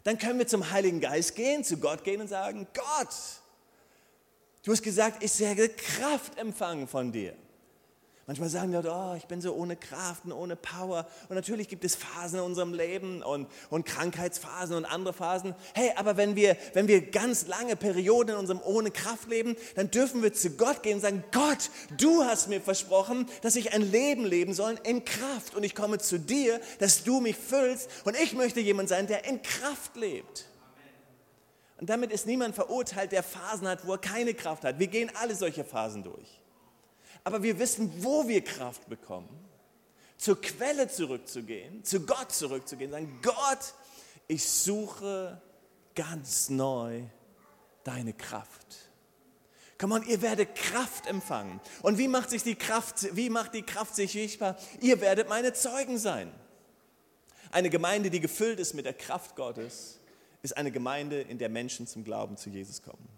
dann 0.04 0.16
können 0.16 0.38
wir 0.38 0.46
zum 0.46 0.70
Heiligen 0.70 1.00
Geist 1.00 1.34
gehen, 1.34 1.62
zu 1.62 1.76
Gott 1.76 2.02
gehen 2.02 2.18
und 2.22 2.28
sagen, 2.28 2.66
Gott, 2.72 3.14
du 4.62 4.72
hast 4.72 4.80
gesagt, 4.80 5.22
ich 5.22 5.38
werde 5.38 5.68
Kraft 5.68 6.38
empfangen 6.38 6.88
von 6.88 7.12
dir. 7.12 7.34
Manchmal 8.30 8.48
sagen 8.48 8.70
wir, 8.70 8.84
oh, 8.84 9.16
ich 9.16 9.26
bin 9.26 9.40
so 9.40 9.52
ohne 9.54 9.74
Kraft 9.74 10.24
und 10.24 10.30
ohne 10.30 10.54
Power. 10.54 11.04
Und 11.28 11.34
natürlich 11.34 11.66
gibt 11.66 11.84
es 11.84 11.96
Phasen 11.96 12.38
in 12.38 12.44
unserem 12.44 12.72
Leben 12.72 13.24
und, 13.24 13.48
und 13.70 13.84
Krankheitsphasen 13.84 14.76
und 14.76 14.84
andere 14.84 15.12
Phasen. 15.12 15.52
Hey, 15.74 15.90
aber 15.96 16.16
wenn 16.16 16.36
wir, 16.36 16.56
wenn 16.74 16.86
wir 16.86 17.10
ganz 17.10 17.48
lange 17.48 17.74
Perioden 17.74 18.34
in 18.34 18.36
unserem 18.36 18.60
ohne 18.62 18.92
Kraft 18.92 19.28
leben, 19.28 19.56
dann 19.74 19.90
dürfen 19.90 20.22
wir 20.22 20.32
zu 20.32 20.50
Gott 20.50 20.84
gehen 20.84 20.94
und 20.94 21.00
sagen, 21.00 21.24
Gott, 21.32 21.70
du 21.98 22.22
hast 22.22 22.48
mir 22.48 22.60
versprochen, 22.60 23.26
dass 23.42 23.56
ich 23.56 23.72
ein 23.72 23.82
Leben 23.82 24.24
leben 24.24 24.54
soll 24.54 24.78
in 24.84 25.04
Kraft. 25.04 25.56
Und 25.56 25.64
ich 25.64 25.74
komme 25.74 25.98
zu 25.98 26.20
dir, 26.20 26.60
dass 26.78 27.02
du 27.02 27.20
mich 27.20 27.34
füllst. 27.34 27.90
Und 28.04 28.16
ich 28.16 28.34
möchte 28.34 28.60
jemand 28.60 28.90
sein, 28.90 29.08
der 29.08 29.24
in 29.24 29.42
Kraft 29.42 29.96
lebt. 29.96 30.46
Und 31.80 31.90
damit 31.90 32.12
ist 32.12 32.26
niemand 32.26 32.54
verurteilt, 32.54 33.10
der 33.10 33.24
Phasen 33.24 33.66
hat, 33.66 33.84
wo 33.88 33.94
er 33.94 33.98
keine 33.98 34.34
Kraft 34.34 34.62
hat. 34.62 34.78
Wir 34.78 34.86
gehen 34.86 35.10
alle 35.20 35.34
solche 35.34 35.64
Phasen 35.64 36.04
durch 36.04 36.39
aber 37.24 37.42
wir 37.42 37.58
wissen, 37.58 37.92
wo 38.02 38.26
wir 38.26 38.42
Kraft 38.42 38.88
bekommen, 38.88 39.28
zur 40.16 40.40
Quelle 40.40 40.88
zurückzugehen, 40.88 41.84
zu 41.84 42.04
Gott 42.04 42.32
zurückzugehen, 42.32 42.90
sagen, 42.90 43.20
Gott, 43.22 43.74
ich 44.28 44.48
suche 44.48 45.40
ganz 45.94 46.50
neu 46.50 47.02
deine 47.84 48.12
Kraft. 48.12 48.90
Komm 49.78 49.92
on, 49.92 50.06
ihr 50.06 50.20
werdet 50.20 50.54
Kraft 50.54 51.06
empfangen. 51.06 51.58
Und 51.82 51.96
wie 51.96 52.06
macht 52.06 52.28
sich 52.28 52.42
die 52.42 52.54
Kraft, 52.54 53.16
wie 53.16 53.30
macht 53.30 53.54
die 53.54 53.62
Kraft 53.62 53.96
sich 53.96 54.12
sichtbar? 54.12 54.58
Ihr 54.80 55.00
werdet 55.00 55.30
meine 55.30 55.54
Zeugen 55.54 55.98
sein. 55.98 56.30
Eine 57.50 57.70
Gemeinde, 57.70 58.10
die 58.10 58.20
gefüllt 58.20 58.60
ist 58.60 58.74
mit 58.74 58.84
der 58.84 58.92
Kraft 58.92 59.36
Gottes, 59.36 59.98
ist 60.42 60.56
eine 60.56 60.70
Gemeinde, 60.70 61.22
in 61.22 61.38
der 61.38 61.48
Menschen 61.48 61.86
zum 61.86 62.04
Glauben 62.04 62.36
zu 62.36 62.50
Jesus 62.50 62.82
kommen. 62.82 63.08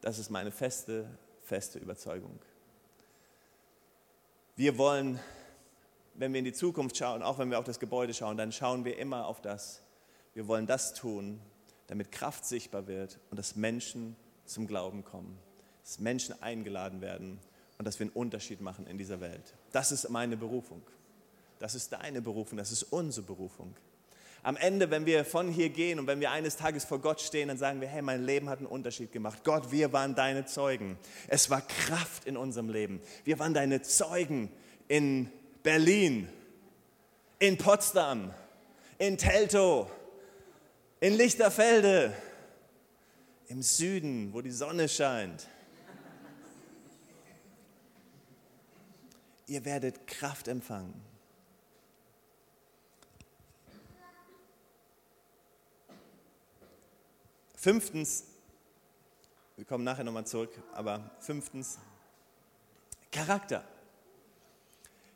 Das 0.00 0.20
ist 0.20 0.30
meine 0.30 0.52
feste 0.52 1.10
feste 1.46 1.78
Überzeugung. 1.78 2.38
Wir 4.56 4.78
wollen, 4.78 5.20
wenn 6.14 6.32
wir 6.32 6.40
in 6.40 6.44
die 6.44 6.52
Zukunft 6.52 6.96
schauen, 6.96 7.22
auch 7.22 7.38
wenn 7.38 7.50
wir 7.50 7.58
auf 7.58 7.64
das 7.64 7.78
Gebäude 7.78 8.12
schauen, 8.14 8.36
dann 8.36 8.52
schauen 8.52 8.84
wir 8.84 8.98
immer 8.98 9.26
auf 9.26 9.40
das. 9.40 9.82
Wir 10.34 10.48
wollen 10.48 10.66
das 10.66 10.94
tun, 10.94 11.40
damit 11.86 12.10
Kraft 12.10 12.44
sichtbar 12.44 12.86
wird 12.86 13.20
und 13.30 13.38
dass 13.38 13.54
Menschen 13.54 14.16
zum 14.44 14.66
Glauben 14.66 15.04
kommen, 15.04 15.38
dass 15.82 16.00
Menschen 16.00 16.40
eingeladen 16.42 17.00
werden 17.00 17.38
und 17.78 17.86
dass 17.86 17.98
wir 18.00 18.06
einen 18.06 18.14
Unterschied 18.14 18.60
machen 18.60 18.86
in 18.86 18.98
dieser 18.98 19.20
Welt. 19.20 19.54
Das 19.72 19.92
ist 19.92 20.08
meine 20.10 20.36
Berufung. 20.36 20.82
Das 21.58 21.74
ist 21.74 21.92
deine 21.92 22.20
Berufung, 22.20 22.58
das 22.58 22.70
ist 22.70 22.82
unsere 22.82 23.26
Berufung 23.26 23.74
am 24.46 24.56
Ende, 24.56 24.92
wenn 24.92 25.06
wir 25.06 25.24
von 25.24 25.48
hier 25.48 25.70
gehen 25.70 25.98
und 25.98 26.06
wenn 26.06 26.20
wir 26.20 26.30
eines 26.30 26.54
Tages 26.54 26.84
vor 26.84 27.00
Gott 27.00 27.20
stehen, 27.20 27.48
dann 27.48 27.58
sagen 27.58 27.80
wir, 27.80 27.88
hey, 27.88 28.00
mein 28.00 28.24
Leben 28.24 28.48
hat 28.48 28.58
einen 28.58 28.68
Unterschied 28.68 29.10
gemacht. 29.10 29.42
Gott, 29.42 29.72
wir 29.72 29.92
waren 29.92 30.14
deine 30.14 30.46
Zeugen. 30.46 30.96
Es 31.26 31.50
war 31.50 31.62
Kraft 31.62 32.26
in 32.26 32.36
unserem 32.36 32.68
Leben. 32.68 33.00
Wir 33.24 33.40
waren 33.40 33.54
deine 33.54 33.82
Zeugen 33.82 34.52
in 34.86 35.32
Berlin, 35.64 36.28
in 37.40 37.58
Potsdam, 37.58 38.32
in 38.98 39.18
Teltow, 39.18 39.90
in 41.00 41.14
Lichterfelde, 41.14 42.14
im 43.48 43.62
Süden, 43.62 44.32
wo 44.32 44.42
die 44.42 44.52
Sonne 44.52 44.88
scheint. 44.88 45.48
Ihr 49.48 49.64
werdet 49.64 50.06
Kraft 50.06 50.46
empfangen. 50.46 50.94
Fünftens, 57.66 58.22
wir 59.56 59.64
kommen 59.64 59.82
nachher 59.82 60.04
nochmal 60.04 60.24
zurück, 60.24 60.52
aber 60.72 61.10
fünftens, 61.18 61.78
Charakter. 63.10 63.64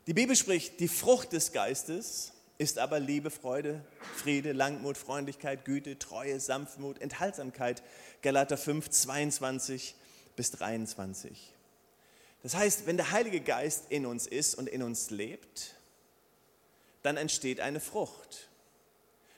Die 0.05 0.13
Bibel 0.13 0.35
spricht, 0.35 0.81
die 0.81 0.89
Frucht 0.89 1.31
des 1.31 1.53
Geistes 1.53 2.33
ist 2.57 2.77
aber 2.77 2.99
Liebe, 2.99 3.29
Freude, 3.31 3.85
Friede, 4.17 4.51
Langmut, 4.51 4.97
Freundlichkeit, 4.97 5.63
Güte, 5.63 5.97
Treue, 5.97 6.41
Sanftmut, 6.41 6.99
Enthaltsamkeit. 6.99 7.83
Galater 8.21 8.57
5, 8.57 8.89
22 8.89 9.95
bis 10.35 10.51
23. 10.51 11.53
Das 12.43 12.55
heißt, 12.55 12.85
wenn 12.85 12.97
der 12.97 13.11
Heilige 13.11 13.39
Geist 13.39 13.85
in 13.87 14.05
uns 14.05 14.27
ist 14.27 14.55
und 14.55 14.67
in 14.67 14.83
uns 14.83 15.09
lebt, 15.09 15.75
dann 17.01 17.15
entsteht 17.15 17.61
eine 17.61 17.79
Frucht. 17.79 18.49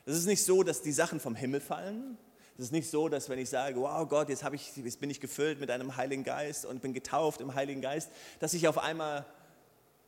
Es 0.08 0.17
ist 0.17 0.26
nicht 0.26 0.43
so, 0.43 0.63
dass 0.63 0.82
die 0.82 0.91
Sachen 0.91 1.19
vom 1.19 1.36
Himmel 1.36 1.62
fallen, 1.62 2.17
Es 2.58 2.66
ist 2.66 2.72
nicht 2.72 2.89
so, 2.89 3.10
dass 3.10 3.30
wenn 3.30 3.39
ich 3.39 3.50
sage, 3.50 3.80
wow 3.82 4.08
Gott, 4.08 4.30
jetzt, 4.30 4.44
ich, 4.54 4.78
jetzt 4.78 5.00
bin 5.00 5.10
ich 5.10 5.20
gefüllt 5.20 5.60
mit 5.60 5.72
einem 5.72 5.98
Heiligen 5.98 6.24
Geist 6.24 6.66
und 6.66 6.82
bin 6.82 6.94
getauft 6.94 7.42
im 7.42 7.56
Heiligen 7.56 7.82
Geist, 7.82 8.10
dass 8.39 8.54
ich 8.54 8.68
auf 8.68 8.78
einmal 8.78 9.26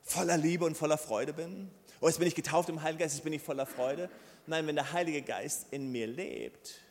voller 0.03 0.37
Liebe 0.37 0.65
und 0.65 0.77
voller 0.77 0.99
Freude 0.99 1.33
bin. 1.33 1.71
Oder 1.99 2.09
jetzt 2.09 2.19
bin 2.19 2.27
ich 2.27 2.35
getauft 2.35 2.69
im 2.69 2.83
Heiligen 2.83 2.99
Geist, 2.99 3.15
jetzt 3.15 3.23
bin 3.23 3.33
ich 3.33 3.41
voller 3.41 3.65
Freude. 3.65 4.09
Nein, 4.45 4.67
wenn 4.67 4.75
der 4.75 4.93
Heilige 4.93 5.23
Geist 5.23 5.67
in 5.71 5.91
mir 5.91 6.05
lebt, 6.05 6.81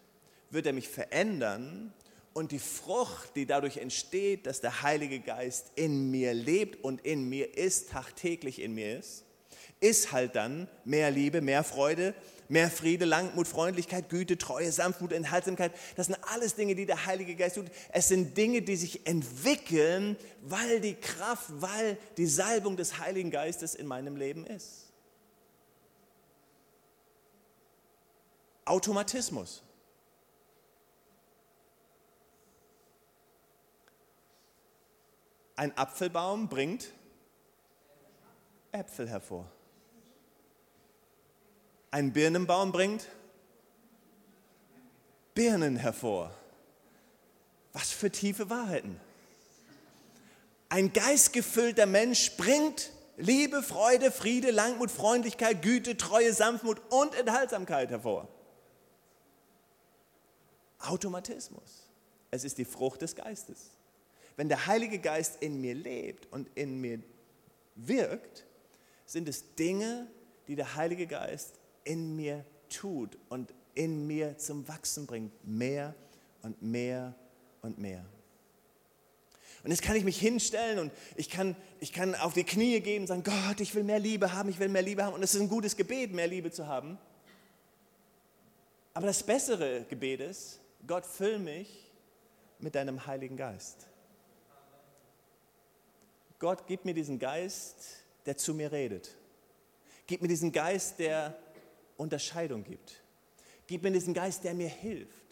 wird 0.51 0.67
er 0.67 0.73
mich 0.73 0.89
verändern 0.89 1.93
und 2.33 2.51
die 2.51 2.59
Frucht, 2.59 3.37
die 3.37 3.47
dadurch 3.47 3.77
entsteht, 3.77 4.47
dass 4.47 4.61
der 4.61 4.83
Heilige 4.83 5.21
Geist 5.21 5.71
in 5.77 6.11
mir 6.11 6.35
lebt 6.35 6.83
und 6.83 7.01
in 7.07 7.29
mir 7.29 7.57
ist, 7.57 7.91
tagtäglich 7.91 8.61
in 8.61 8.75
mir 8.75 8.99
ist, 8.99 9.25
ist 9.79 10.11
halt 10.11 10.35
dann 10.35 10.69
mehr 10.85 11.13
Liebe, 11.13 11.41
mehr 11.41 11.63
Freude, 11.63 12.13
mehr 12.49 12.71
Friede, 12.71 13.05
Langmut, 13.05 13.49
Freundlichkeit, 13.49 14.09
Güte, 14.09 14.39
Treue, 14.39 14.71
Sanftmut, 14.71 15.13
Enthaltsamkeit. 15.13 15.73
Das 15.97 16.07
sind 16.07 16.19
alles 16.33 16.55
Dinge, 16.55 16.75
die 16.75 16.87
der 16.87 17.07
Heilige 17.07 17.35
Geist 17.35 17.57
tut. 17.57 17.67
Es 17.93 18.09
sind 18.09 18.37
Dinge, 18.37 18.63
die 18.63 18.77
sich 18.77 19.07
entwickeln, 19.07 20.17
weil 20.43 20.81
die 20.81 20.95
Kraft, 20.95 21.47
weil 21.49 21.99
die 22.17 22.27
Salbung 22.27 22.77
des 22.77 22.99
Heiligen 22.99 23.31
Geistes 23.31 23.75
in 23.75 23.87
meinem 23.87 24.17
Leben 24.17 24.47
ist. 24.47 24.93
Automatismus. 28.65 29.63
Ein 35.57 35.77
Apfelbaum 35.77 36.49
bringt 36.49 36.93
Äpfel 38.73 39.09
hervor. 39.09 39.49
Ein 41.95 42.13
Birnenbaum 42.13 42.73
bringt 42.73 43.07
Birnen 45.33 45.77
hervor. 45.77 46.35
Was 47.73 47.93
für 47.93 48.11
tiefe 48.11 48.51
Wahrheiten. 48.51 49.01
Ein 50.69 50.93
geistgefüllter 50.93 51.87
Mensch 51.87 52.37
bringt 52.37 52.91
Liebe, 53.17 53.63
Freude, 53.63 54.11
Friede, 54.11 54.51
Langmut, 54.51 54.91
Freundlichkeit, 54.91 55.63
Güte, 55.63 55.97
Treue, 55.97 56.33
Sanftmut 56.33 56.83
und 56.91 57.15
Enthaltsamkeit 57.15 57.91
hervor. 57.91 58.27
Automatismus. 60.81 61.87
Es 62.33 62.43
ist 62.43 62.59
die 62.59 62.65
Frucht 62.65 63.03
des 63.03 63.15
Geistes. 63.15 63.71
Wenn 64.35 64.49
der 64.49 64.67
Heilige 64.67 64.99
Geist 64.99 65.41
in 65.41 65.61
mir 65.61 65.77
lebt 65.77 66.27
und 66.33 66.49
in 66.57 66.81
mir 66.81 66.99
wirkt, 67.77 68.45
sind 69.07 69.29
es 69.29 69.55
Dinge, 69.55 70.09
die 70.49 70.57
der 70.57 70.75
Heilige 70.75 71.07
Geist 71.07 71.61
in 71.85 72.17
mir 72.17 72.45
tut 72.69 73.19
und 73.29 73.53
in 73.75 74.07
mir 74.07 74.39
zum 74.39 74.67
Wachsen 74.69 75.07
bringt. 75.07 75.33
Mehr 75.47 75.95
und 76.43 76.61
mehr 76.63 77.15
und 77.63 77.79
mehr. 77.79 78.05
Und 79.65 79.71
jetzt 79.71 79.83
kann 79.83 79.97
ich 79.97 80.05
mich 80.05 80.19
hinstellen 80.19 80.79
und 80.79 80.93
ich 81.17 81.31
kann, 81.31 81.57
ich 81.81 81.93
kann 81.93 82.15
auf 82.15 82.35
die 82.35 82.45
Knie 82.45 82.81
gehen 82.81 83.03
und 83.03 83.07
sagen, 83.07 83.25
Gott, 83.25 83.61
ich 83.61 83.75
will 83.75 83.83
mehr 83.83 83.99
Liebe 83.99 84.33
haben, 84.35 84.51
ich 84.51 84.59
will 84.59 84.69
mehr 84.69 84.83
Liebe 84.83 85.03
haben. 85.03 85.15
Und 85.15 85.23
es 85.23 85.35
ist 85.35 85.41
ein 85.41 85.49
gutes 85.49 85.75
Gebet, 85.75 86.13
mehr 86.13 86.27
Liebe 86.27 86.51
zu 86.51 86.67
haben. 86.67 86.99
Aber 88.93 89.07
das 89.07 89.23
bessere 89.23 89.85
Gebet 89.89 90.21
ist, 90.21 90.61
Gott, 90.87 91.07
füll 91.07 91.39
mich 91.39 91.91
mit 92.59 92.75
deinem 92.75 93.07
Heiligen 93.07 93.39
Geist. 93.39 93.87
Gott, 96.39 96.67
gib 96.67 96.85
mir 96.85 96.93
diesen 96.93 97.19
Geist, 97.19 98.05
der 98.27 98.37
zu 98.37 98.53
mir 98.53 98.71
redet. 98.71 99.15
Gib 100.07 100.21
mir 100.21 100.29
diesen 100.29 100.53
Geist, 100.53 100.99
der 100.99 101.39
Unterscheidung 101.97 102.65
gibt. 102.65 103.03
Gib 103.67 103.83
mir 103.83 103.91
diesen 103.91 104.15
Geist, 104.15 104.45
der 104.45 104.55
mir 104.55 104.69
hilft. 104.69 105.25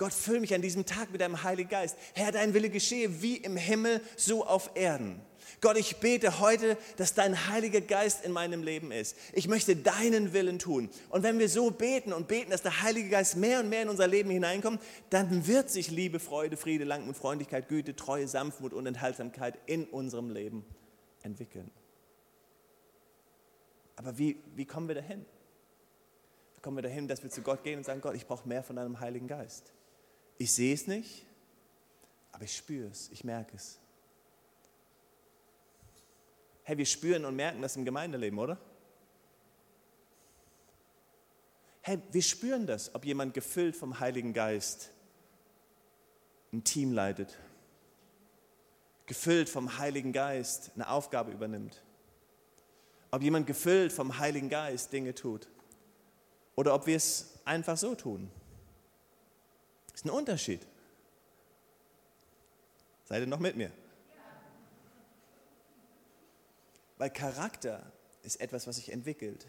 Gott, 0.00 0.14
füll 0.14 0.40
mich 0.40 0.54
an 0.54 0.62
diesem 0.62 0.86
Tag 0.86 1.12
mit 1.12 1.20
deinem 1.20 1.42
Heiligen 1.42 1.68
Geist. 1.68 1.94
Herr, 2.14 2.32
dein 2.32 2.54
Wille 2.54 2.70
geschehe 2.70 3.20
wie 3.20 3.36
im 3.36 3.58
Himmel, 3.58 4.00
so 4.16 4.46
auf 4.46 4.70
Erden. 4.74 5.20
Gott, 5.60 5.76
ich 5.76 5.98
bete 5.98 6.40
heute, 6.40 6.78
dass 6.96 7.12
dein 7.12 7.48
Heiliger 7.48 7.82
Geist 7.82 8.24
in 8.24 8.32
meinem 8.32 8.62
Leben 8.62 8.92
ist. 8.92 9.14
Ich 9.34 9.46
möchte 9.46 9.76
deinen 9.76 10.32
Willen 10.32 10.58
tun. 10.58 10.88
Und 11.10 11.22
wenn 11.22 11.38
wir 11.38 11.50
so 11.50 11.70
beten 11.70 12.14
und 12.14 12.28
beten, 12.28 12.50
dass 12.50 12.62
der 12.62 12.80
Heilige 12.80 13.10
Geist 13.10 13.36
mehr 13.36 13.60
und 13.60 13.68
mehr 13.68 13.82
in 13.82 13.90
unser 13.90 14.06
Leben 14.06 14.30
hineinkommt, 14.30 14.80
dann 15.10 15.46
wird 15.46 15.68
sich 15.68 15.90
Liebe, 15.90 16.18
Freude, 16.18 16.56
Friede, 16.56 16.84
Langmut, 16.84 17.18
Freundlichkeit, 17.18 17.68
Güte, 17.68 17.94
Treue, 17.94 18.26
Sanftmut 18.26 18.72
und 18.72 18.86
Enthaltsamkeit 18.86 19.58
in 19.66 19.84
unserem 19.84 20.30
Leben 20.30 20.64
entwickeln. 21.22 21.70
Aber 23.96 24.16
wie, 24.16 24.38
wie 24.56 24.64
kommen 24.64 24.88
wir 24.88 24.94
dahin? 24.94 25.26
Kommen 26.62 26.76
wir 26.76 26.82
dahin, 26.82 27.08
dass 27.08 27.22
wir 27.22 27.30
zu 27.30 27.42
Gott 27.42 27.62
gehen 27.64 27.78
und 27.78 27.84
sagen, 27.84 28.00
Gott, 28.00 28.14
ich 28.14 28.26
brauche 28.26 28.46
mehr 28.46 28.62
von 28.62 28.76
deinem 28.76 29.00
Heiligen 29.00 29.26
Geist. 29.26 29.72
Ich 30.38 30.52
sehe 30.52 30.74
es 30.74 30.86
nicht, 30.86 31.26
aber 32.32 32.44
ich 32.44 32.56
spüre 32.56 32.88
es, 32.88 33.10
ich 33.10 33.24
merke 33.24 33.56
es. 33.56 33.78
Hey, 36.62 36.76
wir 36.76 36.86
spüren 36.86 37.24
und 37.24 37.34
merken 37.34 37.62
das 37.62 37.76
im 37.76 37.84
Gemeindeleben, 37.84 38.38
oder? 38.38 38.58
Hey, 41.82 41.98
wir 42.12 42.22
spüren 42.22 42.66
das, 42.66 42.94
ob 42.94 43.04
jemand 43.04 43.34
gefüllt 43.34 43.74
vom 43.74 43.98
Heiligen 43.98 44.32
Geist 44.34 44.90
ein 46.52 46.62
Team 46.62 46.92
leitet, 46.92 47.38
gefüllt 49.06 49.48
vom 49.48 49.78
Heiligen 49.78 50.12
Geist 50.12 50.72
eine 50.74 50.88
Aufgabe 50.90 51.32
übernimmt, 51.32 51.82
ob 53.10 53.22
jemand 53.22 53.46
gefüllt 53.46 53.92
vom 53.92 54.18
Heiligen 54.18 54.50
Geist 54.50 54.92
Dinge 54.92 55.14
tut 55.14 55.48
oder 56.56 56.74
ob 56.74 56.86
wir 56.86 56.96
es 56.96 57.38
einfach 57.44 57.76
so 57.76 57.94
tun. 57.94 58.30
Das 59.88 60.00
ist 60.00 60.04
ein 60.04 60.10
Unterschied. 60.10 60.66
Seid 63.04 63.22
ihr 63.22 63.26
noch 63.26 63.38
mit 63.38 63.56
mir? 63.56 63.70
Weil 66.98 67.10
Charakter 67.10 67.90
ist 68.22 68.40
etwas, 68.40 68.66
was 68.66 68.76
sich 68.76 68.92
entwickelt 68.92 69.46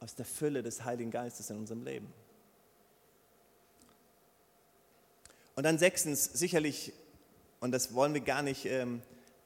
aus 0.00 0.14
der 0.14 0.24
Fülle 0.24 0.62
des 0.62 0.84
Heiligen 0.84 1.10
Geistes 1.10 1.50
in 1.50 1.58
unserem 1.58 1.82
Leben. 1.84 2.12
Und 5.56 5.64
dann 5.64 5.78
sechstens, 5.78 6.24
sicherlich, 6.24 6.92
und 7.60 7.72
das 7.72 7.94
wollen 7.94 8.14
wir 8.14 8.20
gar 8.20 8.42
nicht 8.42 8.66
ähm, 8.66 9.02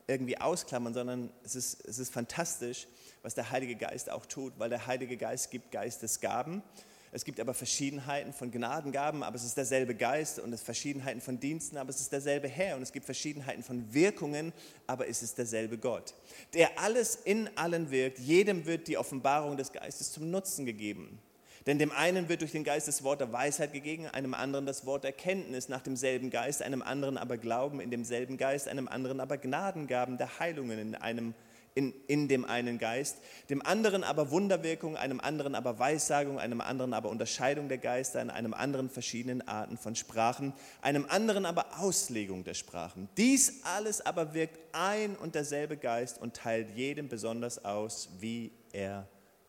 irgendwie 0.06 0.38
ausklammern, 0.38 0.94
sondern 0.94 1.30
es 1.44 1.54
ist, 1.54 1.86
es 1.86 1.98
ist 1.98 2.12
fantastisch, 2.12 2.86
was 3.22 3.34
der 3.34 3.50
Heilige 3.50 3.76
Geist 3.76 4.10
auch 4.10 4.26
tut, 4.26 4.52
weil 4.58 4.70
der 4.70 4.86
Heilige 4.86 5.16
Geist 5.16 5.50
gibt 5.50 5.70
Geistesgaben. 5.70 6.62
Es 7.10 7.24
gibt 7.24 7.40
aber 7.40 7.54
Verschiedenheiten 7.54 8.32
von 8.32 8.50
Gnadengaben, 8.50 9.22
aber 9.22 9.36
es 9.36 9.44
ist 9.44 9.56
derselbe 9.56 9.94
Geist 9.94 10.38
und 10.38 10.52
es 10.52 10.62
Verschiedenheiten 10.62 11.20
von 11.20 11.40
Diensten, 11.40 11.78
aber 11.78 11.90
es 11.90 12.00
ist 12.00 12.12
derselbe 12.12 12.48
Herr 12.48 12.76
und 12.76 12.82
es 12.82 12.92
gibt 12.92 13.06
Verschiedenheiten 13.06 13.62
von 13.62 13.94
Wirkungen, 13.94 14.52
aber 14.86 15.08
es 15.08 15.22
ist 15.22 15.38
derselbe 15.38 15.78
Gott, 15.78 16.14
der 16.52 16.78
alles 16.78 17.16
in 17.16 17.48
allen 17.56 17.90
wirkt. 17.90 18.18
Jedem 18.18 18.66
wird 18.66 18.88
die 18.88 18.98
Offenbarung 18.98 19.56
des 19.56 19.72
Geistes 19.72 20.12
zum 20.12 20.30
Nutzen 20.30 20.66
gegeben. 20.66 21.18
Denn 21.66 21.78
dem 21.78 21.92
einen 21.92 22.30
wird 22.30 22.40
durch 22.40 22.52
den 22.52 22.64
Geist 22.64 22.88
das 22.88 23.02
Wort 23.04 23.20
der 23.20 23.30
Weisheit 23.32 23.74
gegeben, 23.74 24.06
einem 24.06 24.32
anderen 24.32 24.64
das 24.64 24.86
Wort 24.86 25.04
der 25.04 25.12
Kenntnis 25.12 25.68
nach 25.68 25.82
demselben 25.82 26.30
Geist, 26.30 26.62
einem 26.62 26.80
anderen 26.80 27.18
aber 27.18 27.36
Glauben 27.36 27.80
in 27.80 27.90
demselben 27.90 28.38
Geist, 28.38 28.68
einem 28.68 28.88
anderen 28.88 29.20
aber 29.20 29.36
Gnadengaben 29.36 30.16
der 30.16 30.38
Heilungen 30.38 30.78
in 30.78 30.94
einem 30.94 31.34
in, 31.74 31.94
in 32.06 32.28
dem 32.28 32.44
einen 32.44 32.78
Geist, 32.78 33.18
dem 33.50 33.64
anderen 33.64 34.04
aber 34.04 34.30
Wunderwirkung, 34.30 34.96
einem 34.96 35.20
anderen 35.20 35.54
aber 35.54 35.78
Weissagung, 35.78 36.38
einem 36.38 36.60
anderen 36.60 36.92
aber 36.92 37.08
Unterscheidung 37.08 37.68
der 37.68 37.78
Geister, 37.78 38.20
in 38.20 38.30
einem 38.30 38.54
anderen 38.54 38.90
verschiedenen 38.90 39.46
Arten 39.46 39.78
von 39.78 39.94
Sprachen, 39.94 40.52
einem 40.82 41.06
anderen 41.08 41.46
aber 41.46 41.78
Auslegung 41.78 42.44
der 42.44 42.54
Sprachen. 42.54 43.08
Dies 43.16 43.60
alles 43.64 44.04
aber 44.04 44.34
wirkt 44.34 44.58
ein 44.72 45.16
und 45.16 45.34
derselbe 45.34 45.76
Geist 45.76 46.20
und 46.20 46.34
teilt 46.34 46.76
jedem 46.76 47.08
besonders 47.08 47.64
aus, 47.64 48.08
wie 48.20 48.50
er 48.72 49.06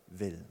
will. 0.07 0.43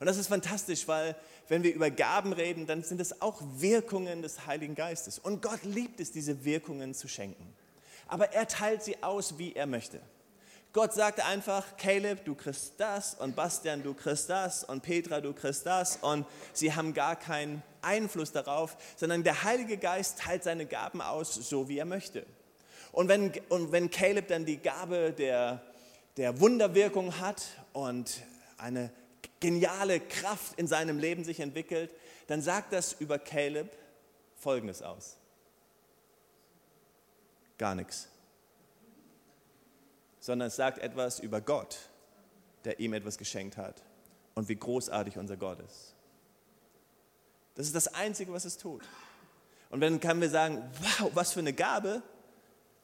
Und 0.00 0.06
das 0.06 0.16
ist 0.16 0.28
fantastisch, 0.28 0.86
weil 0.86 1.16
wenn 1.48 1.62
wir 1.62 1.74
über 1.74 1.90
Gaben 1.90 2.32
reden, 2.32 2.66
dann 2.66 2.82
sind 2.82 3.00
es 3.00 3.20
auch 3.20 3.40
Wirkungen 3.56 4.22
des 4.22 4.46
Heiligen 4.46 4.74
Geistes. 4.74 5.18
Und 5.18 5.42
Gott 5.42 5.64
liebt 5.64 5.98
es, 6.00 6.12
diese 6.12 6.44
Wirkungen 6.44 6.94
zu 6.94 7.08
schenken. 7.08 7.54
Aber 8.06 8.32
er 8.32 8.46
teilt 8.46 8.82
sie 8.82 9.02
aus, 9.02 9.38
wie 9.38 9.54
er 9.54 9.66
möchte. 9.66 10.00
Gott 10.74 10.92
sagt 10.92 11.20
einfach, 11.20 11.76
Caleb, 11.78 12.24
du 12.26 12.34
kriegst 12.34 12.74
das 12.76 13.14
und 13.14 13.34
Bastian, 13.34 13.82
du 13.82 13.94
kriegst 13.94 14.28
das 14.28 14.64
und 14.64 14.82
Petra, 14.82 15.20
du 15.20 15.32
kriegst 15.32 15.64
das 15.64 15.96
und 15.96 16.26
sie 16.52 16.74
haben 16.74 16.92
gar 16.92 17.16
keinen 17.16 17.62
Einfluss 17.80 18.32
darauf, 18.32 18.76
sondern 18.96 19.24
der 19.24 19.44
Heilige 19.44 19.78
Geist 19.78 20.18
teilt 20.18 20.44
seine 20.44 20.66
Gaben 20.66 21.00
aus, 21.00 21.34
so 21.34 21.68
wie 21.70 21.78
er 21.78 21.86
möchte. 21.86 22.26
Und 22.92 23.08
wenn, 23.08 23.32
und 23.48 23.72
wenn 23.72 23.90
Caleb 23.90 24.28
dann 24.28 24.44
die 24.44 24.58
Gabe 24.58 25.12
der, 25.12 25.62
der 26.18 26.38
Wunderwirkung 26.38 27.18
hat 27.18 27.46
und 27.72 28.22
eine 28.58 28.90
geniale 29.40 30.00
Kraft 30.00 30.58
in 30.58 30.66
seinem 30.66 30.98
Leben 30.98 31.24
sich 31.24 31.40
entwickelt, 31.40 31.94
dann 32.26 32.42
sagt 32.42 32.74
das 32.74 32.92
über 32.92 33.18
Caleb 33.18 33.70
Folgendes 34.36 34.82
aus. 34.82 35.16
Gar 37.56 37.74
nichts 37.74 38.08
sondern 40.28 40.48
es 40.48 40.56
sagt 40.56 40.76
etwas 40.80 41.20
über 41.20 41.40
Gott, 41.40 41.78
der 42.66 42.80
ihm 42.80 42.92
etwas 42.92 43.16
geschenkt 43.16 43.56
hat 43.56 43.82
und 44.34 44.46
wie 44.50 44.56
großartig 44.56 45.16
unser 45.16 45.38
Gott 45.38 45.58
ist. 45.60 45.94
Das 47.54 47.64
ist 47.64 47.74
das 47.74 47.94
Einzige, 47.94 48.30
was 48.30 48.44
es 48.44 48.58
tut. 48.58 48.82
Und 49.70 49.80
dann 49.80 50.00
können 50.00 50.20
wir 50.20 50.28
sagen, 50.28 50.62
wow, 50.82 51.10
was 51.14 51.32
für 51.32 51.40
eine 51.40 51.54
Gabe. 51.54 51.94
Und 51.94 52.02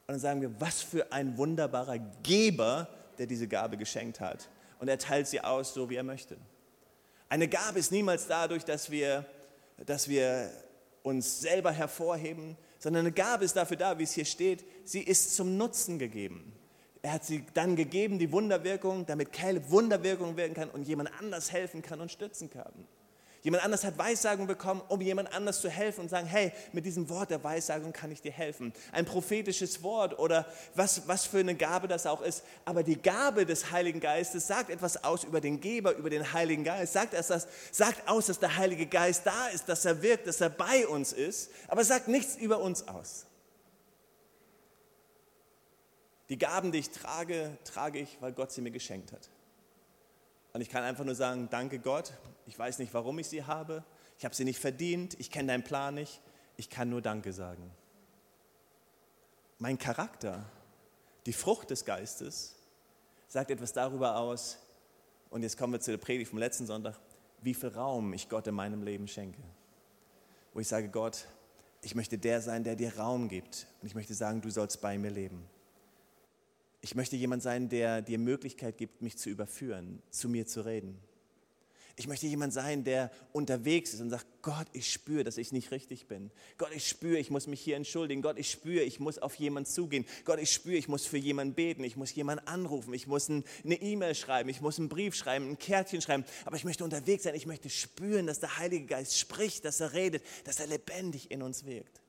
dann 0.07 0.19
sagen 0.21 0.41
wir, 0.41 0.59
was 0.59 0.81
für 0.81 1.13
ein 1.13 1.37
wunderbarer 1.37 1.99
Geber, 2.23 2.89
der 3.19 3.27
diese 3.27 3.47
Gabe 3.47 3.77
geschenkt 3.77 4.21
hat. 4.21 4.49
Und 4.79 4.89
er 4.89 4.97
teilt 4.97 5.27
sie 5.27 5.43
aus, 5.43 5.75
so 5.75 5.91
wie 5.91 5.97
er 5.97 6.03
möchte. 6.03 6.39
Eine 7.29 7.47
Gabe 7.47 7.79
ist 7.79 7.93
niemals 7.93 8.27
dadurch, 8.27 8.65
dass 8.65 8.91
wir, 8.91 9.27
dass 9.85 10.09
wir 10.09 10.51
uns 11.03 11.43
selber 11.43 11.73
hervorheben, 11.73 12.57
sondern 12.79 13.01
eine 13.01 13.13
Gabe 13.13 13.45
ist 13.45 13.55
dafür 13.55 13.77
da, 13.77 13.99
wie 13.99 14.05
es 14.05 14.13
hier 14.13 14.25
steht, 14.25 14.65
sie 14.85 15.03
ist 15.03 15.37
zum 15.37 15.59
Nutzen 15.59 15.99
gegeben. 15.99 16.54
Er 17.05 17.13
hat 17.13 17.25
sie 17.27 17.45
dann 17.53 17.77
gegeben, 17.77 18.19
die 18.19 18.33
Wunderwirkung, 18.33 19.05
damit 19.05 19.31
Caleb 19.31 19.71
Wunderwirkung 19.71 20.39
wirken 20.39 20.55
kann 20.55 20.71
und 20.71 20.89
jemand 20.89 21.11
anders 21.21 21.53
helfen 21.53 21.83
kann 21.83 22.01
und 22.01 22.11
stützen 22.11 22.49
kann. 22.49 22.73
Jemand 23.43 23.63
anders 23.63 23.85
hat 23.85 23.99
Weissagung 23.99 24.47
bekommen, 24.47 24.81
um 24.89 25.03
jemand 25.03 25.35
anders 25.35 25.61
zu 25.61 25.69
helfen 25.69 26.01
und 26.01 26.09
sagen, 26.09 26.27
hey, 26.27 26.51
mit 26.73 26.87
diesem 26.87 27.11
Wort 27.11 27.29
der 27.29 27.45
Weissagung 27.45 27.93
kann 27.93 28.11
ich 28.11 28.23
dir 28.23 28.33
helfen. 28.33 28.73
Ein 28.91 29.05
prophetisches 29.05 29.83
Wort 29.83 30.19
oder 30.19 30.47
was, 30.75 31.07
was 31.07 31.27
für 31.27 31.41
eine 31.41 31.55
Gabe 31.55 31.89
das 31.89 32.07
auch 32.07 32.23
ist. 32.23 32.43
Aber 32.65 32.83
die 32.83 32.97
Gabe 32.97 33.45
des 33.45 33.71
Heiligen 33.71 34.01
Geistes 34.01 34.47
sagt 34.47 34.71
etwas 34.71 35.05
aus 35.05 35.25
über 35.25 35.43
den 35.43 35.61
Geber, 35.61 35.95
über 35.97 36.09
den 36.09 36.33
Heiligen 36.33 36.65
Geist. 36.65 36.95
Sagt, 36.95 37.13
dass 37.13 37.27
das, 37.27 37.49
sagt 37.71 38.09
aus, 38.09 38.29
dass 38.29 38.39
der 38.39 38.57
Heilige 38.57 38.87
Geist 38.87 39.27
da 39.27 39.49
ist, 39.49 39.69
dass 39.69 39.85
er 39.85 40.01
wirkt, 40.01 40.27
dass 40.27 40.41
er 40.41 40.49
bei 40.49 40.89
uns 40.89 41.13
ist. 41.13 41.51
Aber 41.69 41.85
sagt 41.85 42.09
nichts 42.09 42.37
über 42.37 42.61
uns 42.61 42.89
aus. 42.89 43.27
Die 46.29 46.39
Gaben, 46.39 46.73
die 46.73 46.79
ich 46.79 46.91
trage, 46.91 47.57
trage 47.65 47.99
ich, 47.99 48.21
weil 48.21 48.33
Gott 48.33 48.53
sie 48.53 48.63
mir 48.63 48.71
geschenkt 48.71 49.13
hat. 49.13 49.29
Und 50.53 50.61
ich 50.61 50.71
kann 50.71 50.85
einfach 50.85 51.05
nur 51.05 51.15
sagen, 51.15 51.49
danke 51.51 51.79
Gott. 51.79 52.13
Ich 52.47 52.59
weiß 52.59 52.79
nicht, 52.79 52.95
warum 52.95 53.19
ich 53.19 53.29
sie 53.29 53.45
habe. 53.45 53.85
Ich 54.19 54.25
habe 54.25 54.35
sie 54.35 54.45
nicht 54.45 54.59
verdient. 54.59 55.19
Ich 55.19 55.31
kenne 55.31 55.49
deinen 55.49 55.65
Plan 55.65 55.95
nicht. 55.95 56.21
Ich 56.57 56.71
kann 56.71 56.89
nur 56.89 57.03
Danke 57.03 57.33
sagen. 57.33 57.71
Mein 59.59 59.79
Charakter, 59.79 60.45
die 61.27 61.33
Frucht 61.33 61.71
des 61.71 61.85
Geistes, 61.85 62.55
sagt 63.29 63.51
etwas 63.51 63.73
darüber 63.73 64.17
aus. 64.17 64.59
Und 65.31 65.43
jetzt 65.43 65.59
kommen 65.59 65.73
wir 65.73 65.81
zu 65.81 65.91
der 65.91 65.99
Predigt 65.99 66.31
vom 66.31 66.39
letzten 66.39 66.67
Sonntag, 66.67 66.99
wie 67.43 67.55
viel 67.55 67.71
Raum 67.71 68.13
ich 68.13 68.29
Gott 68.29 68.47
in 68.47 68.55
meinem 68.55 68.83
Leben 68.83 69.09
schenke. 69.09 69.43
Wo 70.53 70.61
ich 70.61 70.69
sage, 70.69 70.89
Gott, 70.89 71.27
ich 71.83 71.95
möchte 71.95 72.17
der 72.17 72.41
sein, 72.41 72.63
der 72.63 72.77
dir 72.77 72.97
Raum 72.97 73.29
gibt. 73.29 73.67
Und 73.83 73.89
ich 73.89 73.95
möchte 73.95 74.15
sagen, 74.15 74.41
du 74.41 74.51
sollst 74.51 74.81
bei 74.81 74.97
mir 74.97 75.11
leben. 75.11 75.45
Ich 76.85 76.95
möchte 76.95 77.17
jemand 77.17 77.43
sein, 77.43 77.71
der 77.71 78.03
dir 78.03 78.19
Möglichkeit 78.19 78.77
gibt, 78.77 79.01
mich 79.01 79.17
zu 79.17 79.31
überführen, 79.31 80.03
zu 80.11 80.29
mir 80.29 80.47
zu 80.47 80.67
reden. 80.67 80.99
Ich 81.97 82.07
möchte 82.07 82.27
jemand 82.27 82.53
sein, 82.53 82.85
der 82.85 83.11
unterwegs 83.33 83.95
ist 83.95 84.03
und 84.03 84.11
sagt, 84.11 84.27
Gott, 84.43 84.67
ich 84.75 84.93
spüre, 84.93 85.25
dass 85.25 85.39
ich 85.39 85.51
nicht 85.51 85.71
richtig 85.71 86.09
bin. 86.09 86.31
Gott, 86.59 86.69
ich 86.75 86.87
spüre, 86.87 87.17
ich 87.17 87.31
muss 87.31 87.47
mich 87.47 87.63
hier 87.63 87.77
entschuldigen. 87.77 88.21
Gott, 88.21 88.39
ich 88.39 88.51
spüre, 88.51 88.83
ich 88.83 89.01
muss 89.01 89.17
auf 89.17 89.35
jemanden 89.37 89.71
zugehen. 89.71 90.05
Gott, 90.27 90.39
ich 90.39 90.53
spüre, 90.53 90.77
ich 90.77 90.89
muss 90.89 91.07
für 91.07 91.17
jemanden 91.17 91.55
beten. 91.55 91.85
Ich 91.85 91.97
muss 91.97 92.15
jemanden 92.15 92.47
anrufen. 92.47 92.93
Ich 92.93 93.07
muss 93.07 93.31
eine 93.31 93.43
E-Mail 93.65 94.15
schreiben. 94.15 94.51
Ich 94.51 94.61
muss 94.61 94.79
einen 94.79 94.91
Brief 94.91 95.15
schreiben, 95.15 95.49
ein 95.49 95.59
Kärtchen 95.59 96.03
schreiben. 96.03 96.27
Aber 96.45 96.57
ich 96.57 96.65
möchte 96.65 96.85
unterwegs 96.85 97.23
sein. 97.23 97.35
Ich 97.35 97.47
möchte 97.47 97.71
spüren, 97.71 98.27
dass 98.27 98.41
der 98.41 98.59
Heilige 98.59 98.85
Geist 98.85 99.19
spricht, 99.19 99.65
dass 99.65 99.81
er 99.81 99.95
redet, 99.95 100.23
dass 100.45 100.61
er 100.61 100.67
lebendig 100.67 101.31
in 101.31 101.41
uns 101.41 101.65
wirkt. 101.65 102.04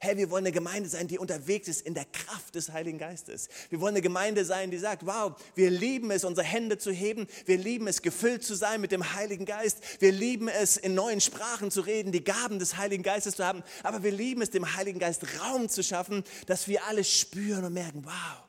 Hey, 0.00 0.16
wir 0.16 0.30
wollen 0.30 0.44
eine 0.44 0.52
Gemeinde 0.52 0.88
sein, 0.88 1.08
die 1.08 1.18
unterwegs 1.18 1.66
ist 1.66 1.80
in 1.80 1.94
der 1.94 2.04
Kraft 2.04 2.54
des 2.54 2.70
Heiligen 2.70 2.98
Geistes. 2.98 3.48
Wir 3.68 3.80
wollen 3.80 3.94
eine 3.94 4.02
Gemeinde 4.02 4.44
sein, 4.44 4.70
die 4.70 4.78
sagt, 4.78 5.04
wow, 5.04 5.34
wir 5.56 5.70
lieben 5.70 6.12
es, 6.12 6.24
unsere 6.24 6.46
Hände 6.46 6.78
zu 6.78 6.92
heben. 6.92 7.26
Wir 7.46 7.58
lieben 7.58 7.88
es, 7.88 8.00
gefüllt 8.02 8.44
zu 8.44 8.54
sein 8.54 8.80
mit 8.80 8.92
dem 8.92 9.14
Heiligen 9.14 9.44
Geist. 9.44 9.78
Wir 9.98 10.12
lieben 10.12 10.46
es, 10.48 10.76
in 10.76 10.94
neuen 10.94 11.20
Sprachen 11.20 11.72
zu 11.72 11.80
reden, 11.80 12.12
die 12.12 12.22
Gaben 12.22 12.60
des 12.60 12.76
Heiligen 12.76 13.02
Geistes 13.02 13.36
zu 13.36 13.44
haben. 13.44 13.64
Aber 13.82 14.04
wir 14.04 14.12
lieben 14.12 14.40
es, 14.40 14.50
dem 14.50 14.76
Heiligen 14.76 15.00
Geist 15.00 15.24
Raum 15.40 15.68
zu 15.68 15.82
schaffen, 15.82 16.22
dass 16.46 16.68
wir 16.68 16.84
alles 16.84 17.12
spüren 17.12 17.64
und 17.64 17.74
merken, 17.74 18.04
wow, 18.04 18.47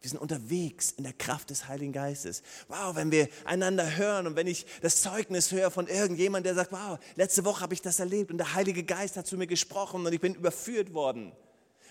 wir 0.00 0.08
sind 0.08 0.18
unterwegs 0.18 0.92
in 0.92 1.04
der 1.04 1.12
Kraft 1.12 1.50
des 1.50 1.68
Heiligen 1.68 1.92
Geistes. 1.92 2.42
Wow, 2.68 2.96
wenn 2.96 3.10
wir 3.10 3.28
einander 3.44 3.96
hören 3.96 4.26
und 4.26 4.34
wenn 4.36 4.46
ich 4.46 4.64
das 4.80 5.02
Zeugnis 5.02 5.52
höre 5.52 5.70
von 5.70 5.88
irgendjemand, 5.88 6.46
der 6.46 6.54
sagt, 6.54 6.72
wow, 6.72 6.98
letzte 7.16 7.44
Woche 7.44 7.60
habe 7.60 7.74
ich 7.74 7.82
das 7.82 8.00
erlebt 8.00 8.30
und 8.30 8.38
der 8.38 8.54
Heilige 8.54 8.82
Geist 8.82 9.18
hat 9.18 9.26
zu 9.26 9.36
mir 9.36 9.46
gesprochen 9.46 10.06
und 10.06 10.12
ich 10.12 10.20
bin 10.20 10.34
überführt 10.34 10.94
worden. 10.94 11.32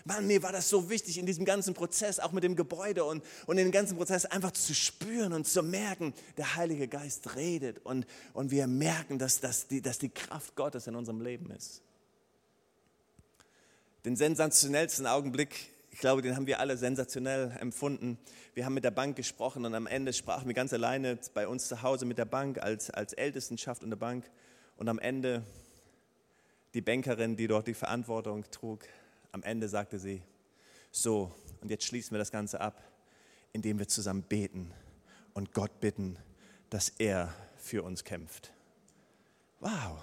Mann, 0.04 0.26
mir 0.26 0.42
war 0.42 0.50
das 0.50 0.68
so 0.68 0.90
wichtig 0.90 1.18
in 1.18 1.26
diesem 1.26 1.44
ganzen 1.44 1.74
Prozess, 1.74 2.18
auch 2.18 2.32
mit 2.32 2.42
dem 2.42 2.56
Gebäude 2.56 3.04
und, 3.04 3.22
und 3.46 3.58
in 3.58 3.66
dem 3.66 3.72
ganzen 3.72 3.96
Prozess 3.96 4.24
einfach 4.24 4.52
zu 4.52 4.74
spüren 4.74 5.32
und 5.32 5.46
zu 5.46 5.62
merken, 5.62 6.14
der 6.36 6.56
Heilige 6.56 6.88
Geist 6.88 7.36
redet 7.36 7.84
und, 7.84 8.06
und 8.32 8.50
wir 8.50 8.66
merken, 8.66 9.18
dass, 9.18 9.40
dass, 9.40 9.68
die, 9.68 9.82
dass 9.82 9.98
die 9.98 10.08
Kraft 10.08 10.56
Gottes 10.56 10.86
in 10.86 10.96
unserem 10.96 11.20
Leben 11.20 11.50
ist. 11.50 11.82
Den 14.04 14.16
sensationellsten 14.16 15.06
Augenblick 15.06 15.70
ich 15.90 15.98
glaube, 15.98 16.22
den 16.22 16.36
haben 16.36 16.46
wir 16.46 16.60
alle 16.60 16.76
sensationell 16.76 17.56
empfunden. 17.58 18.18
Wir 18.54 18.64
haben 18.64 18.74
mit 18.74 18.84
der 18.84 18.92
Bank 18.92 19.16
gesprochen 19.16 19.64
und 19.64 19.74
am 19.74 19.86
Ende 19.86 20.12
sprachen 20.12 20.46
wir 20.46 20.54
ganz 20.54 20.72
alleine 20.72 21.18
bei 21.34 21.48
uns 21.48 21.68
zu 21.68 21.82
Hause 21.82 22.06
mit 22.06 22.16
der 22.16 22.24
Bank 22.24 22.58
als, 22.62 22.90
als 22.90 23.12
Ältestenschaft 23.12 23.82
und 23.82 23.90
der 23.90 23.96
Bank. 23.96 24.30
Und 24.76 24.88
am 24.88 24.98
Ende 24.98 25.44
die 26.74 26.80
Bankerin, 26.80 27.36
die 27.36 27.48
dort 27.48 27.66
die 27.66 27.74
Verantwortung 27.74 28.44
trug, 28.50 28.84
am 29.32 29.42
Ende 29.42 29.68
sagte 29.68 29.98
sie, 29.98 30.22
so, 30.92 31.32
und 31.60 31.70
jetzt 31.70 31.84
schließen 31.84 32.12
wir 32.12 32.18
das 32.18 32.30
Ganze 32.30 32.60
ab, 32.60 32.82
indem 33.52 33.78
wir 33.78 33.88
zusammen 33.88 34.22
beten 34.22 34.72
und 35.34 35.52
Gott 35.52 35.80
bitten, 35.80 36.16
dass 36.70 36.88
er 36.88 37.34
für 37.56 37.82
uns 37.82 38.04
kämpft. 38.04 38.52
Wow, 39.58 39.98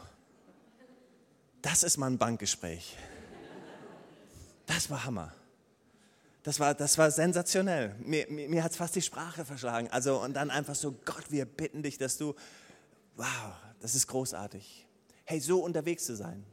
das 1.62 1.84
ist 1.84 1.97
mal 1.97 2.08
ein 2.08 2.17
Bankgespräch. 2.17 2.95
Das 4.65 4.89
war 4.89 5.06
Hammer. 5.06 5.34
Das 6.48 6.62
war, 6.62 6.74
das 6.74 6.98
war 6.98 7.12
sensationell. 7.12 7.94
Mir, 8.00 8.26
mir, 8.30 8.48
mir 8.48 8.64
hat 8.64 8.72
es 8.72 8.78
fast 8.78 8.96
die 8.96 9.02
Sprache 9.02 9.44
verschlagen. 9.44 9.90
Also, 9.92 10.22
und 10.22 10.34
dann 10.34 10.50
einfach 10.50 10.76
so, 10.76 10.94
Gott, 11.04 11.26
wir 11.28 11.44
bitten 11.44 11.84
dich, 11.84 11.98
dass 11.98 12.18
du, 12.18 12.36
wow, 13.18 13.52
das 13.82 13.96
ist 13.96 14.08
großartig. 14.08 14.88
Hey, 15.26 15.42
so 15.42 15.60
unterwegs 15.60 16.06
zu 16.06 16.16
sein. 16.16 16.46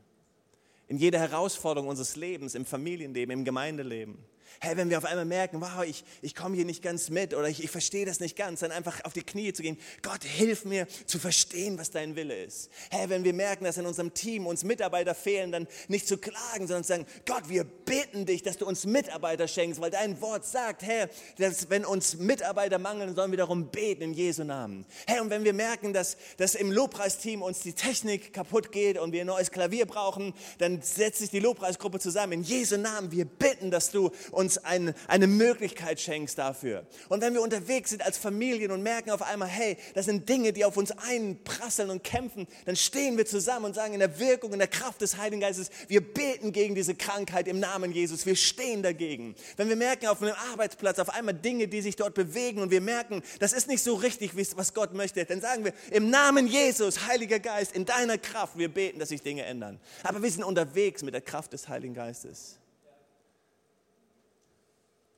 In 0.89 0.97
jeder 0.97 1.21
Herausforderung 1.21 1.89
unseres 1.89 2.17
Lebens, 2.17 2.57
im 2.57 2.65
Familienleben, 2.65 3.39
im 3.39 3.45
Gemeindeleben 3.45 4.19
Hey, 4.61 4.77
wenn 4.77 4.91
wir 4.91 4.99
auf 4.99 5.05
einmal 5.05 5.25
merken, 5.25 5.61
wow, 5.61 5.85
ich, 5.85 6.05
ich 6.23 6.35
komme 6.35 6.57
hier 6.57 6.65
nicht 6.65 6.83
ganz 6.83 7.11
mit 7.11 7.35
oder 7.35 7.49
ich, 7.49 7.63
ich 7.63 7.71
verstehe 7.71 8.07
das 8.07 8.21
nicht 8.21 8.37
ganz, 8.37 8.61
dann 8.61 8.73
einfach 8.73 9.05
auf 9.05 9.13
die 9.13 9.23
Knie 9.23 9.53
zu 9.53 9.63
gehen. 9.63 9.79
Gott, 10.03 10.25
hilf 10.25 10.65
mir 10.65 10.87
zu 11.07 11.19
verstehen, 11.19 11.79
was 11.79 11.91
dein 11.91 12.17
Wille 12.17 12.45
ist. 12.45 12.71
Hey, 12.91 13.09
wenn 13.09 13.25
wir 13.25 13.33
merken, 13.33 13.65
dass 13.65 13.77
in 13.77 13.87
unserem 13.87 14.15
Team 14.15 14.47
uns 14.47 14.65
Mitarbeiter 14.65 15.15
fehlen, 15.15 15.53
dann 15.53 15.67
nicht 15.89 16.07
zu 16.07 16.19
klagen, 16.19 16.67
sondern 16.67 16.85
zu 16.85 16.89
sagen, 16.89 17.07
Gott, 17.27 17.49
wir 17.49 17.65
bitten 17.65 18.27
dich, 18.27 18.43
dass 18.43 18.59
du 18.59 18.67
uns 18.67 18.85
Mitarbeiter 18.87 19.49
schenkst, 19.49 19.81
weil 19.81 19.91
dein 19.91 20.21
Wort 20.21 20.45
sagt, 20.45 20.83
Herr, 20.83 21.09
dass 21.39 21.71
wenn 21.71 21.85
uns 21.85 22.17
Mitarbeiter 22.17 22.79
mangeln, 22.79 23.15
sollen 23.15 23.31
wir 23.31 23.39
darum 23.39 23.71
beten 23.71 24.03
in 24.03 24.15
Jesu 24.15 24.45
Namen. 24.45 24.87
Hey, 25.07 25.21
und 25.21 25.31
wenn 25.31 25.45
wir 25.45 25.53
merken, 25.53 25.93
dass, 25.93 26.17
dass 26.37 26.55
im 26.55 26.71
Lobpreisteam 26.71 27.43
uns 27.43 27.61
die 27.61 27.73
Technik 27.73 28.33
kaputt 28.33 28.73
geht 28.73 28.99
und 28.99 29.13
wir 29.13 29.23
ein 29.23 29.27
neues 29.27 29.51
Klavier 29.51 29.87
brauchen, 29.87 30.35
dann 30.59 30.83
setzt 30.83 31.21
sich 31.21 31.31
die 31.31 31.41
Lobpreisgruppe 31.41 31.99
zusammen. 31.99 32.33
In 32.33 32.43
Jesu 32.43 32.77
Namen, 32.77 33.11
wir 33.11 33.25
bitten, 33.25 33.71
dass 33.71 33.91
du 33.91 34.11
uns 34.31 34.44
uns 34.45 34.59
ein, 34.59 34.95
eine 35.09 35.27
Möglichkeit 35.27 36.01
schenkst 36.01 36.39
dafür. 36.39 36.87
Und 37.09 37.23
wenn 37.23 37.35
wir 37.35 37.41
unterwegs 37.41 37.91
sind 37.91 38.05
als 38.05 38.19
Familien 38.19 38.71
und 38.71 38.83
merken 38.83 39.11
auf 39.11 39.23
einmal, 39.23 39.49
hey, 39.49 39.77
das 39.95 40.05
sind 40.05 40.29
Dinge, 40.29 40.53
die 40.53 40.65
auf 40.65 40.77
uns 40.77 40.93
einprasseln 40.93 41.91
und 41.91 42.05
kämpfen, 42.05 42.47
dann 42.67 42.77
stehen 42.77 43.17
wir 43.17 43.27
zusammen 43.27 43.67
und 43.67 43.75
sagen 43.75 43.95
in 43.95 44.01
der 44.01 44.19
Wirkung, 44.19 44.53
in 44.53 44.59
der 44.59 44.69
Kraft 44.69 45.01
des 45.01 45.17
Heiligen 45.17 45.41
Geistes, 45.41 45.71
wir 45.89 46.03
beten 46.03 46.53
gegen 46.53 46.75
diese 46.75 46.95
Krankheit 46.95 47.49
im 47.49 47.59
Namen 47.59 47.93
Jesus. 47.93 48.27
Wir 48.27 48.37
stehen 48.37 48.83
dagegen. 48.83 49.35
Wenn 49.57 49.69
wir 49.69 49.77
merken 49.77 50.07
auf 50.07 50.23
einem 50.23 50.35
Arbeitsplatz 50.53 50.99
auf 50.99 51.11
einmal 51.11 51.35
Dinge, 51.35 51.67
die 51.67 51.81
sich 51.81 51.97
dort 51.97 52.15
bewegen 52.15 52.61
und 52.61 52.71
wir 52.71 52.81
merken, 52.81 53.23
das 53.41 53.53
ist 53.53 53.69
nicht 53.69 53.83
so 53.83 53.95
richtig, 53.95 54.33
was 54.57 54.75
Gott 54.75 54.93
möchte, 54.93 55.25
dann 55.25 55.41
sagen 55.41 55.65
wir 55.65 55.73
im 55.91 56.11
Namen 56.11 56.47
Jesus, 56.47 57.07
Heiliger 57.07 57.41
Geist, 57.41 57.75
in 57.75 57.87
deiner 57.87 58.19
Kraft, 58.19 58.59
wir 58.59 58.69
beten, 58.69 58.99
dass 58.99 59.09
sich 59.09 59.23
Dinge 59.23 59.45
ändern. 59.45 59.81
Aber 60.03 60.23
wir 60.23 60.31
sind 60.31 60.45
unterwegs 60.45 61.03
mit 61.03 61.15
der 61.15 61.23
Kraft 61.23 61.53
des 61.53 61.69
Heiligen 61.69 61.95
Geistes 61.95 62.59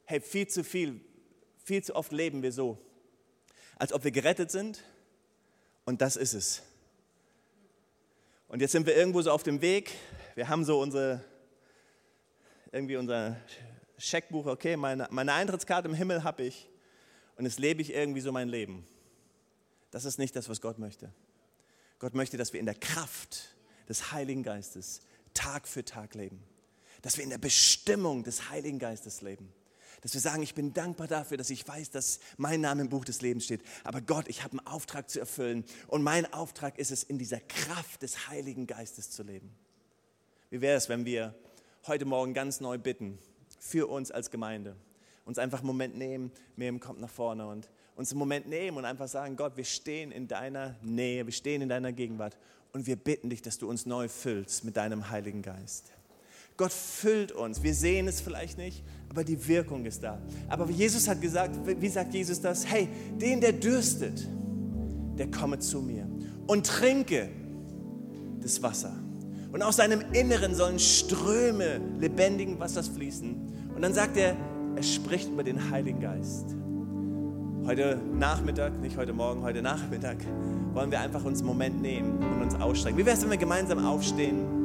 hey, 0.06 0.20
viel 0.20 0.46
zu 0.46 0.64
viel, 0.64 1.00
viel 1.58 1.82
zu 1.82 1.94
oft 1.94 2.12
leben 2.12 2.42
wir 2.42 2.52
so, 2.52 2.78
als 3.76 3.92
ob 3.92 4.04
wir 4.04 4.12
gerettet 4.12 4.50
sind 4.50 4.82
und 5.84 6.00
das 6.00 6.16
ist 6.16 6.32
es. 6.32 6.62
Und 8.48 8.60
jetzt 8.60 8.72
sind 8.72 8.86
wir 8.86 8.96
irgendwo 8.96 9.20
so 9.20 9.32
auf 9.32 9.42
dem 9.42 9.60
Weg, 9.60 9.92
wir 10.36 10.48
haben 10.48 10.64
so 10.64 10.80
unsere, 10.80 11.24
irgendwie 12.70 12.96
unser 12.96 13.36
Scheckbuch, 13.98 14.46
okay, 14.46 14.76
meine, 14.76 15.08
meine 15.10 15.32
Eintrittskarte 15.32 15.88
im 15.88 15.94
Himmel 15.94 16.22
habe 16.22 16.44
ich 16.44 16.68
und 17.36 17.44
jetzt 17.44 17.58
lebe 17.58 17.82
ich 17.82 17.92
irgendwie 17.92 18.20
so 18.20 18.30
mein 18.30 18.48
Leben. 18.48 18.86
Das 19.90 20.04
ist 20.04 20.18
nicht 20.18 20.36
das, 20.36 20.48
was 20.48 20.60
Gott 20.60 20.78
möchte. 20.78 21.12
Gott 21.98 22.14
möchte, 22.14 22.36
dass 22.36 22.52
wir 22.52 22.60
in 22.60 22.66
der 22.66 22.74
Kraft 22.74 23.56
des 23.88 24.12
Heiligen 24.12 24.42
Geistes 24.42 25.00
Tag 25.34 25.66
für 25.66 25.84
Tag 25.84 26.14
leben. 26.14 26.42
Dass 27.02 27.16
wir 27.16 27.24
in 27.24 27.30
der 27.30 27.38
Bestimmung 27.38 28.22
des 28.22 28.50
Heiligen 28.50 28.78
Geistes 28.78 29.20
leben 29.20 29.52
Dass 30.02 30.14
wir 30.14 30.20
sagen, 30.20 30.42
ich 30.42 30.54
bin 30.54 30.72
dankbar 30.72 31.06
dafür, 31.06 31.36
dass 31.36 31.50
ich 31.50 31.66
weiß, 31.66 31.90
dass 31.90 32.20
mein 32.36 32.60
Name 32.60 32.82
im 32.82 32.88
Buch 32.88 33.04
des 33.04 33.22
Lebens 33.22 33.44
steht. 33.44 33.62
Aber 33.84 34.00
Gott, 34.00 34.28
ich 34.28 34.44
habe 34.44 34.58
einen 34.58 34.66
Auftrag 34.66 35.10
zu 35.10 35.20
erfüllen. 35.20 35.64
Und 35.88 36.02
mein 36.02 36.32
Auftrag 36.32 36.78
ist 36.78 36.90
es, 36.90 37.02
in 37.02 37.18
dieser 37.18 37.40
Kraft 37.40 38.02
des 38.02 38.28
Heiligen 38.28 38.66
Geistes 38.66 39.10
zu 39.10 39.22
leben. 39.22 39.54
Wie 40.50 40.60
wäre 40.60 40.76
es, 40.76 40.88
wenn 40.88 41.04
wir 41.04 41.34
heute 41.86 42.04
Morgen 42.04 42.34
ganz 42.34 42.60
neu 42.60 42.78
bitten, 42.78 43.18
für 43.58 43.88
uns 43.88 44.10
als 44.10 44.30
Gemeinde, 44.30 44.76
uns 45.24 45.38
einfach 45.38 45.58
einen 45.58 45.66
Moment 45.66 45.96
nehmen, 45.96 46.30
Miriam 46.56 46.78
kommt 46.78 47.00
nach 47.00 47.10
vorne 47.10 47.46
und 47.48 47.68
uns 47.96 48.12
einen 48.12 48.18
Moment 48.18 48.46
nehmen 48.46 48.76
und 48.76 48.84
einfach 48.84 49.08
sagen, 49.08 49.36
Gott, 49.36 49.56
wir 49.56 49.64
stehen 49.64 50.12
in 50.12 50.28
deiner 50.28 50.76
Nähe, 50.82 51.26
wir 51.26 51.32
stehen 51.32 51.62
in 51.62 51.68
deiner 51.68 51.92
Gegenwart 51.92 52.36
und 52.72 52.86
wir 52.86 52.96
bitten 52.96 53.30
dich, 53.30 53.42
dass 53.42 53.58
du 53.58 53.68
uns 53.68 53.86
neu 53.86 54.08
füllst 54.08 54.64
mit 54.64 54.76
deinem 54.76 55.10
Heiligen 55.10 55.42
Geist. 55.42 55.92
Gott 56.56 56.72
füllt 56.72 57.32
uns. 57.32 57.62
Wir 57.62 57.74
sehen 57.74 58.08
es 58.08 58.20
vielleicht 58.20 58.56
nicht, 58.56 58.82
aber 59.10 59.24
die 59.24 59.46
Wirkung 59.46 59.84
ist 59.84 60.02
da. 60.02 60.18
Aber 60.48 60.68
Jesus 60.70 61.06
hat 61.06 61.20
gesagt, 61.20 61.54
wie 61.64 61.88
sagt 61.88 62.14
Jesus 62.14 62.40
das? 62.40 62.66
Hey, 62.66 62.88
den, 63.20 63.40
der 63.40 63.52
dürstet, 63.52 64.26
der 65.18 65.30
komme 65.30 65.58
zu 65.58 65.82
mir 65.82 66.08
und 66.46 66.66
trinke 66.66 67.28
das 68.40 68.62
Wasser. 68.62 68.94
Und 69.52 69.62
aus 69.62 69.76
seinem 69.76 70.02
Inneren 70.12 70.54
sollen 70.54 70.78
Ströme 70.78 71.80
lebendigen 71.98 72.58
Wassers 72.58 72.88
fließen. 72.88 73.34
Und 73.74 73.82
dann 73.82 73.92
sagt 73.92 74.16
er, 74.16 74.36
er 74.74 74.82
spricht 74.82 75.28
über 75.30 75.42
den 75.42 75.70
Heiligen 75.70 76.00
Geist. 76.00 76.54
Heute 77.66 78.00
Nachmittag, 78.14 78.78
nicht 78.80 78.96
heute 78.96 79.12
Morgen, 79.12 79.42
heute 79.42 79.60
Nachmittag, 79.60 80.18
wollen 80.72 80.90
wir 80.90 81.00
einfach 81.00 81.24
uns 81.24 81.40
einen 81.40 81.48
Moment 81.48 81.82
nehmen 81.82 82.18
und 82.18 82.42
uns 82.42 82.54
ausstrecken. 82.54 82.98
Wie 82.98 83.04
wäre 83.04 83.16
es, 83.16 83.22
wenn 83.22 83.30
wir 83.30 83.38
gemeinsam 83.38 83.84
aufstehen? 83.84 84.55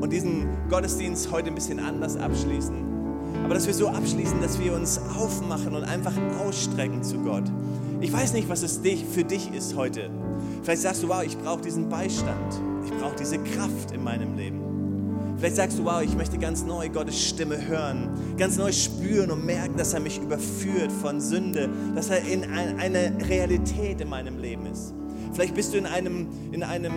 Und 0.00 0.12
diesen 0.12 0.46
Gottesdienst 0.68 1.30
heute 1.30 1.48
ein 1.48 1.54
bisschen 1.54 1.78
anders 1.78 2.16
abschließen. 2.16 2.90
Aber 3.44 3.54
dass 3.54 3.66
wir 3.66 3.74
so 3.74 3.88
abschließen, 3.88 4.40
dass 4.40 4.58
wir 4.60 4.74
uns 4.74 5.00
aufmachen 5.18 5.74
und 5.74 5.84
einfach 5.84 6.14
ausstrecken 6.44 7.02
zu 7.02 7.18
Gott. 7.18 7.44
Ich 8.00 8.12
weiß 8.12 8.32
nicht, 8.32 8.48
was 8.48 8.62
es 8.62 8.80
für 9.12 9.24
dich 9.24 9.52
ist 9.52 9.76
heute. 9.76 10.10
Vielleicht 10.62 10.82
sagst 10.82 11.02
du, 11.02 11.08
wow, 11.08 11.22
ich 11.22 11.36
brauche 11.36 11.60
diesen 11.60 11.88
Beistand. 11.88 12.60
Ich 12.84 12.92
brauche 12.92 13.16
diese 13.16 13.38
Kraft 13.38 13.92
in 13.92 14.02
meinem 14.02 14.36
Leben. 14.36 14.60
Vielleicht 15.38 15.56
sagst 15.56 15.78
du, 15.78 15.84
wow, 15.84 16.02
ich 16.02 16.14
möchte 16.16 16.36
ganz 16.38 16.64
neu 16.64 16.90
Gottes 16.90 17.18
Stimme 17.18 17.66
hören, 17.66 18.10
ganz 18.36 18.58
neu 18.58 18.72
spüren 18.72 19.30
und 19.30 19.46
merken, 19.46 19.76
dass 19.76 19.94
er 19.94 20.00
mich 20.00 20.20
überführt 20.20 20.92
von 20.92 21.18
Sünde, 21.20 21.70
dass 21.94 22.10
er 22.10 22.22
in 22.24 22.44
eine 22.44 23.12
Realität 23.26 24.02
in 24.02 24.08
meinem 24.10 24.38
Leben 24.38 24.66
ist. 24.66 24.92
Vielleicht 25.32 25.54
bist 25.54 25.72
du 25.72 25.78
in 25.78 25.86
einem, 25.86 26.26
in 26.52 26.62
einem 26.62 26.92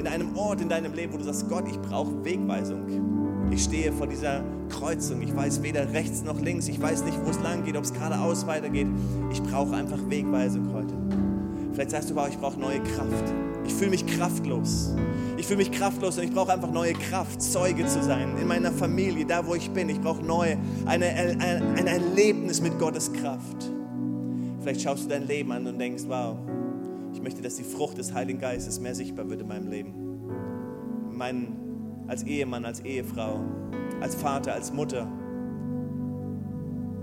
in 0.00 0.06
einem 0.06 0.34
Ort 0.36 0.62
in 0.62 0.68
deinem 0.68 0.94
Leben, 0.94 1.12
wo 1.12 1.18
du 1.18 1.24
sagst, 1.24 1.48
Gott, 1.48 1.64
ich 1.68 1.78
brauche 1.78 2.24
Wegweisung. 2.24 3.50
Ich 3.50 3.64
stehe 3.64 3.92
vor 3.92 4.06
dieser 4.06 4.42
Kreuzung. 4.70 5.20
Ich 5.20 5.34
weiß 5.36 5.62
weder 5.62 5.92
rechts 5.92 6.22
noch 6.22 6.40
links. 6.40 6.68
Ich 6.68 6.80
weiß 6.80 7.04
nicht, 7.04 7.18
wo 7.24 7.30
es 7.30 7.40
lang 7.40 7.64
geht, 7.64 7.76
ob 7.76 7.84
es 7.84 7.92
geradeaus 7.92 8.46
weitergeht. 8.46 8.86
Ich 9.30 9.42
brauche 9.42 9.76
einfach 9.76 9.98
Wegweisung 10.08 10.72
heute. 10.72 10.94
Vielleicht 11.72 11.90
sagst 11.90 12.10
du, 12.10 12.14
wow, 12.14 12.28
ich 12.28 12.38
brauche 12.38 12.58
neue 12.58 12.80
Kraft. 12.80 13.34
Ich 13.66 13.74
fühle 13.74 13.90
mich 13.90 14.06
kraftlos. 14.06 14.94
Ich 15.36 15.46
fühle 15.46 15.58
mich 15.58 15.70
kraftlos 15.70 16.16
und 16.16 16.24
ich 16.24 16.32
brauche 16.32 16.52
einfach 16.52 16.70
neue 16.70 16.94
Kraft, 16.94 17.42
Zeuge 17.42 17.86
zu 17.86 18.02
sein 18.02 18.36
in 18.40 18.48
meiner 18.48 18.72
Familie, 18.72 19.26
da 19.26 19.46
wo 19.46 19.54
ich 19.54 19.70
bin. 19.70 19.88
Ich 19.90 20.00
brauche 20.00 20.24
neu 20.24 20.56
eine, 20.86 21.06
ein, 21.06 21.40
ein 21.40 21.86
Erlebnis 21.86 22.60
mit 22.60 22.78
Gottes 22.78 23.12
Kraft. 23.12 23.70
Vielleicht 24.60 24.82
schaust 24.82 25.04
du 25.04 25.08
dein 25.08 25.26
Leben 25.26 25.52
an 25.52 25.66
und 25.66 25.78
denkst, 25.78 26.04
wow, 26.06 26.36
ich 27.20 27.24
möchte, 27.24 27.42
dass 27.42 27.56
die 27.56 27.64
Frucht 27.64 27.98
des 27.98 28.14
Heiligen 28.14 28.38
Geistes 28.38 28.80
mehr 28.80 28.94
sichtbar 28.94 29.28
wird 29.28 29.42
in 29.42 29.46
meinem 29.48 29.68
Leben. 29.68 29.92
Mein, 31.12 31.54
als 32.06 32.22
Ehemann, 32.22 32.64
als 32.64 32.80
Ehefrau, 32.80 33.44
als 34.00 34.14
Vater, 34.14 34.54
als 34.54 34.72
Mutter, 34.72 35.06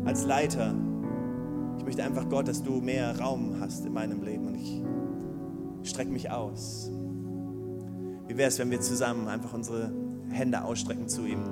als 0.05 0.25
Leiter. 0.25 0.73
Ich 1.77 1.85
möchte 1.85 2.03
einfach, 2.03 2.27
Gott, 2.29 2.47
dass 2.47 2.63
du 2.63 2.81
mehr 2.81 3.19
Raum 3.19 3.57
hast 3.59 3.85
in 3.85 3.93
meinem 3.93 4.23
Leben 4.23 4.47
und 4.47 4.55
ich 4.55 4.81
strecke 5.87 6.09
mich 6.09 6.31
aus. 6.31 6.89
Wie 8.27 8.37
wäre 8.37 8.47
es, 8.47 8.57
wenn 8.57 8.71
wir 8.71 8.81
zusammen 8.81 9.27
einfach 9.27 9.53
unsere 9.53 9.93
Hände 10.31 10.63
ausstrecken 10.63 11.07
zu 11.07 11.27
ihm? 11.27 11.43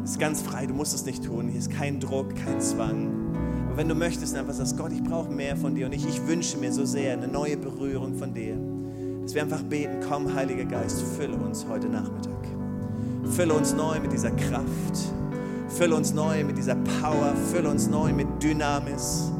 Das 0.00 0.12
ist 0.12 0.20
ganz 0.20 0.42
frei, 0.42 0.66
du 0.66 0.74
musst 0.74 0.94
es 0.94 1.04
nicht 1.06 1.24
tun. 1.24 1.48
Hier 1.48 1.58
ist 1.58 1.72
kein 1.72 1.98
Druck, 1.98 2.36
kein 2.36 2.60
Zwang. 2.60 3.10
Aber 3.72 3.80
wenn 3.80 3.88
du 3.88 3.94
möchtest, 3.94 4.36
einfach 4.36 4.52
sagst, 4.52 4.76
Gott, 4.76 4.92
ich 4.92 5.02
brauche 5.02 5.30
mehr 5.30 5.56
von 5.56 5.74
dir 5.74 5.86
und 5.86 5.94
ich, 5.94 6.06
ich 6.06 6.26
wünsche 6.26 6.58
mir 6.58 6.70
so 6.70 6.84
sehr 6.84 7.14
eine 7.14 7.26
neue 7.26 7.56
Berührung 7.56 8.14
von 8.18 8.34
dir, 8.34 8.54
dass 9.22 9.34
wir 9.34 9.40
einfach 9.40 9.62
beten, 9.62 9.94
komm, 10.06 10.34
Heiliger 10.34 10.66
Geist, 10.66 11.02
fülle 11.16 11.36
uns 11.36 11.64
heute 11.66 11.88
Nachmittag. 11.88 12.36
Fülle 13.34 13.54
uns 13.54 13.72
neu 13.72 13.98
mit 13.98 14.12
dieser 14.12 14.30
Kraft. 14.32 15.14
Fülle 15.70 15.96
uns 15.96 16.12
neu 16.12 16.44
mit 16.44 16.58
dieser 16.58 16.74
Power. 16.74 17.32
Fülle 17.50 17.70
uns 17.70 17.88
neu 17.88 18.12
mit 18.12 18.26
Dynamis. 18.42 19.32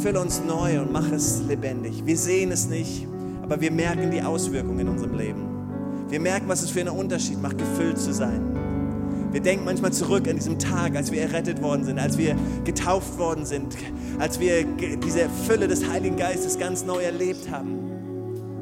Fülle 0.00 0.20
uns 0.20 0.42
neu 0.46 0.82
und 0.82 0.92
mach 0.92 1.10
es 1.10 1.42
lebendig. 1.48 2.04
Wir 2.04 2.18
sehen 2.18 2.52
es 2.52 2.68
nicht, 2.68 3.06
aber 3.40 3.58
wir 3.62 3.70
merken 3.70 4.10
die 4.10 4.20
Auswirkungen 4.20 4.80
in 4.80 4.88
unserem 4.90 5.16
Leben. 5.16 5.48
Wir 6.10 6.20
merken, 6.20 6.48
was 6.48 6.62
es 6.62 6.68
für 6.68 6.80
einen 6.80 6.90
Unterschied 6.90 7.40
macht, 7.40 7.56
gefüllt 7.56 7.96
zu 7.96 8.12
sein. 8.12 8.51
Wir 9.32 9.40
denken 9.40 9.64
manchmal 9.64 9.92
zurück 9.94 10.28
an 10.28 10.36
diesen 10.36 10.58
Tag, 10.58 10.94
als 10.94 11.10
wir 11.10 11.22
errettet 11.22 11.62
worden 11.62 11.84
sind, 11.84 11.98
als 11.98 12.18
wir 12.18 12.36
getauft 12.64 13.18
worden 13.18 13.46
sind, 13.46 13.78
als 14.18 14.38
wir 14.38 14.66
diese 14.66 15.30
Fülle 15.46 15.68
des 15.68 15.88
Heiligen 15.88 16.18
Geistes 16.18 16.58
ganz 16.58 16.84
neu 16.84 17.02
erlebt 17.02 17.50
haben. 17.50 17.78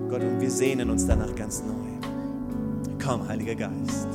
Gott, 0.08 0.22
und 0.22 0.40
wir 0.40 0.50
sehnen 0.50 0.88
uns 0.88 1.04
danach 1.06 1.34
ganz 1.34 1.62
neu. 1.62 1.74
Komm, 3.04 3.26
Heiliger 3.26 3.56
Geist. 3.56 4.06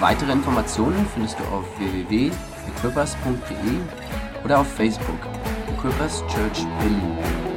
Weitere 0.00 0.32
Informationen 0.32 1.06
findest 1.12 1.38
du 1.40 1.44
auf 1.44 1.64
www.equippers.de 1.78 4.44
oder 4.44 4.60
auf 4.60 4.68
Facebook. 4.68 5.18
Equippers 5.78 6.22
Church 6.28 6.64
Berlin. 6.80 7.47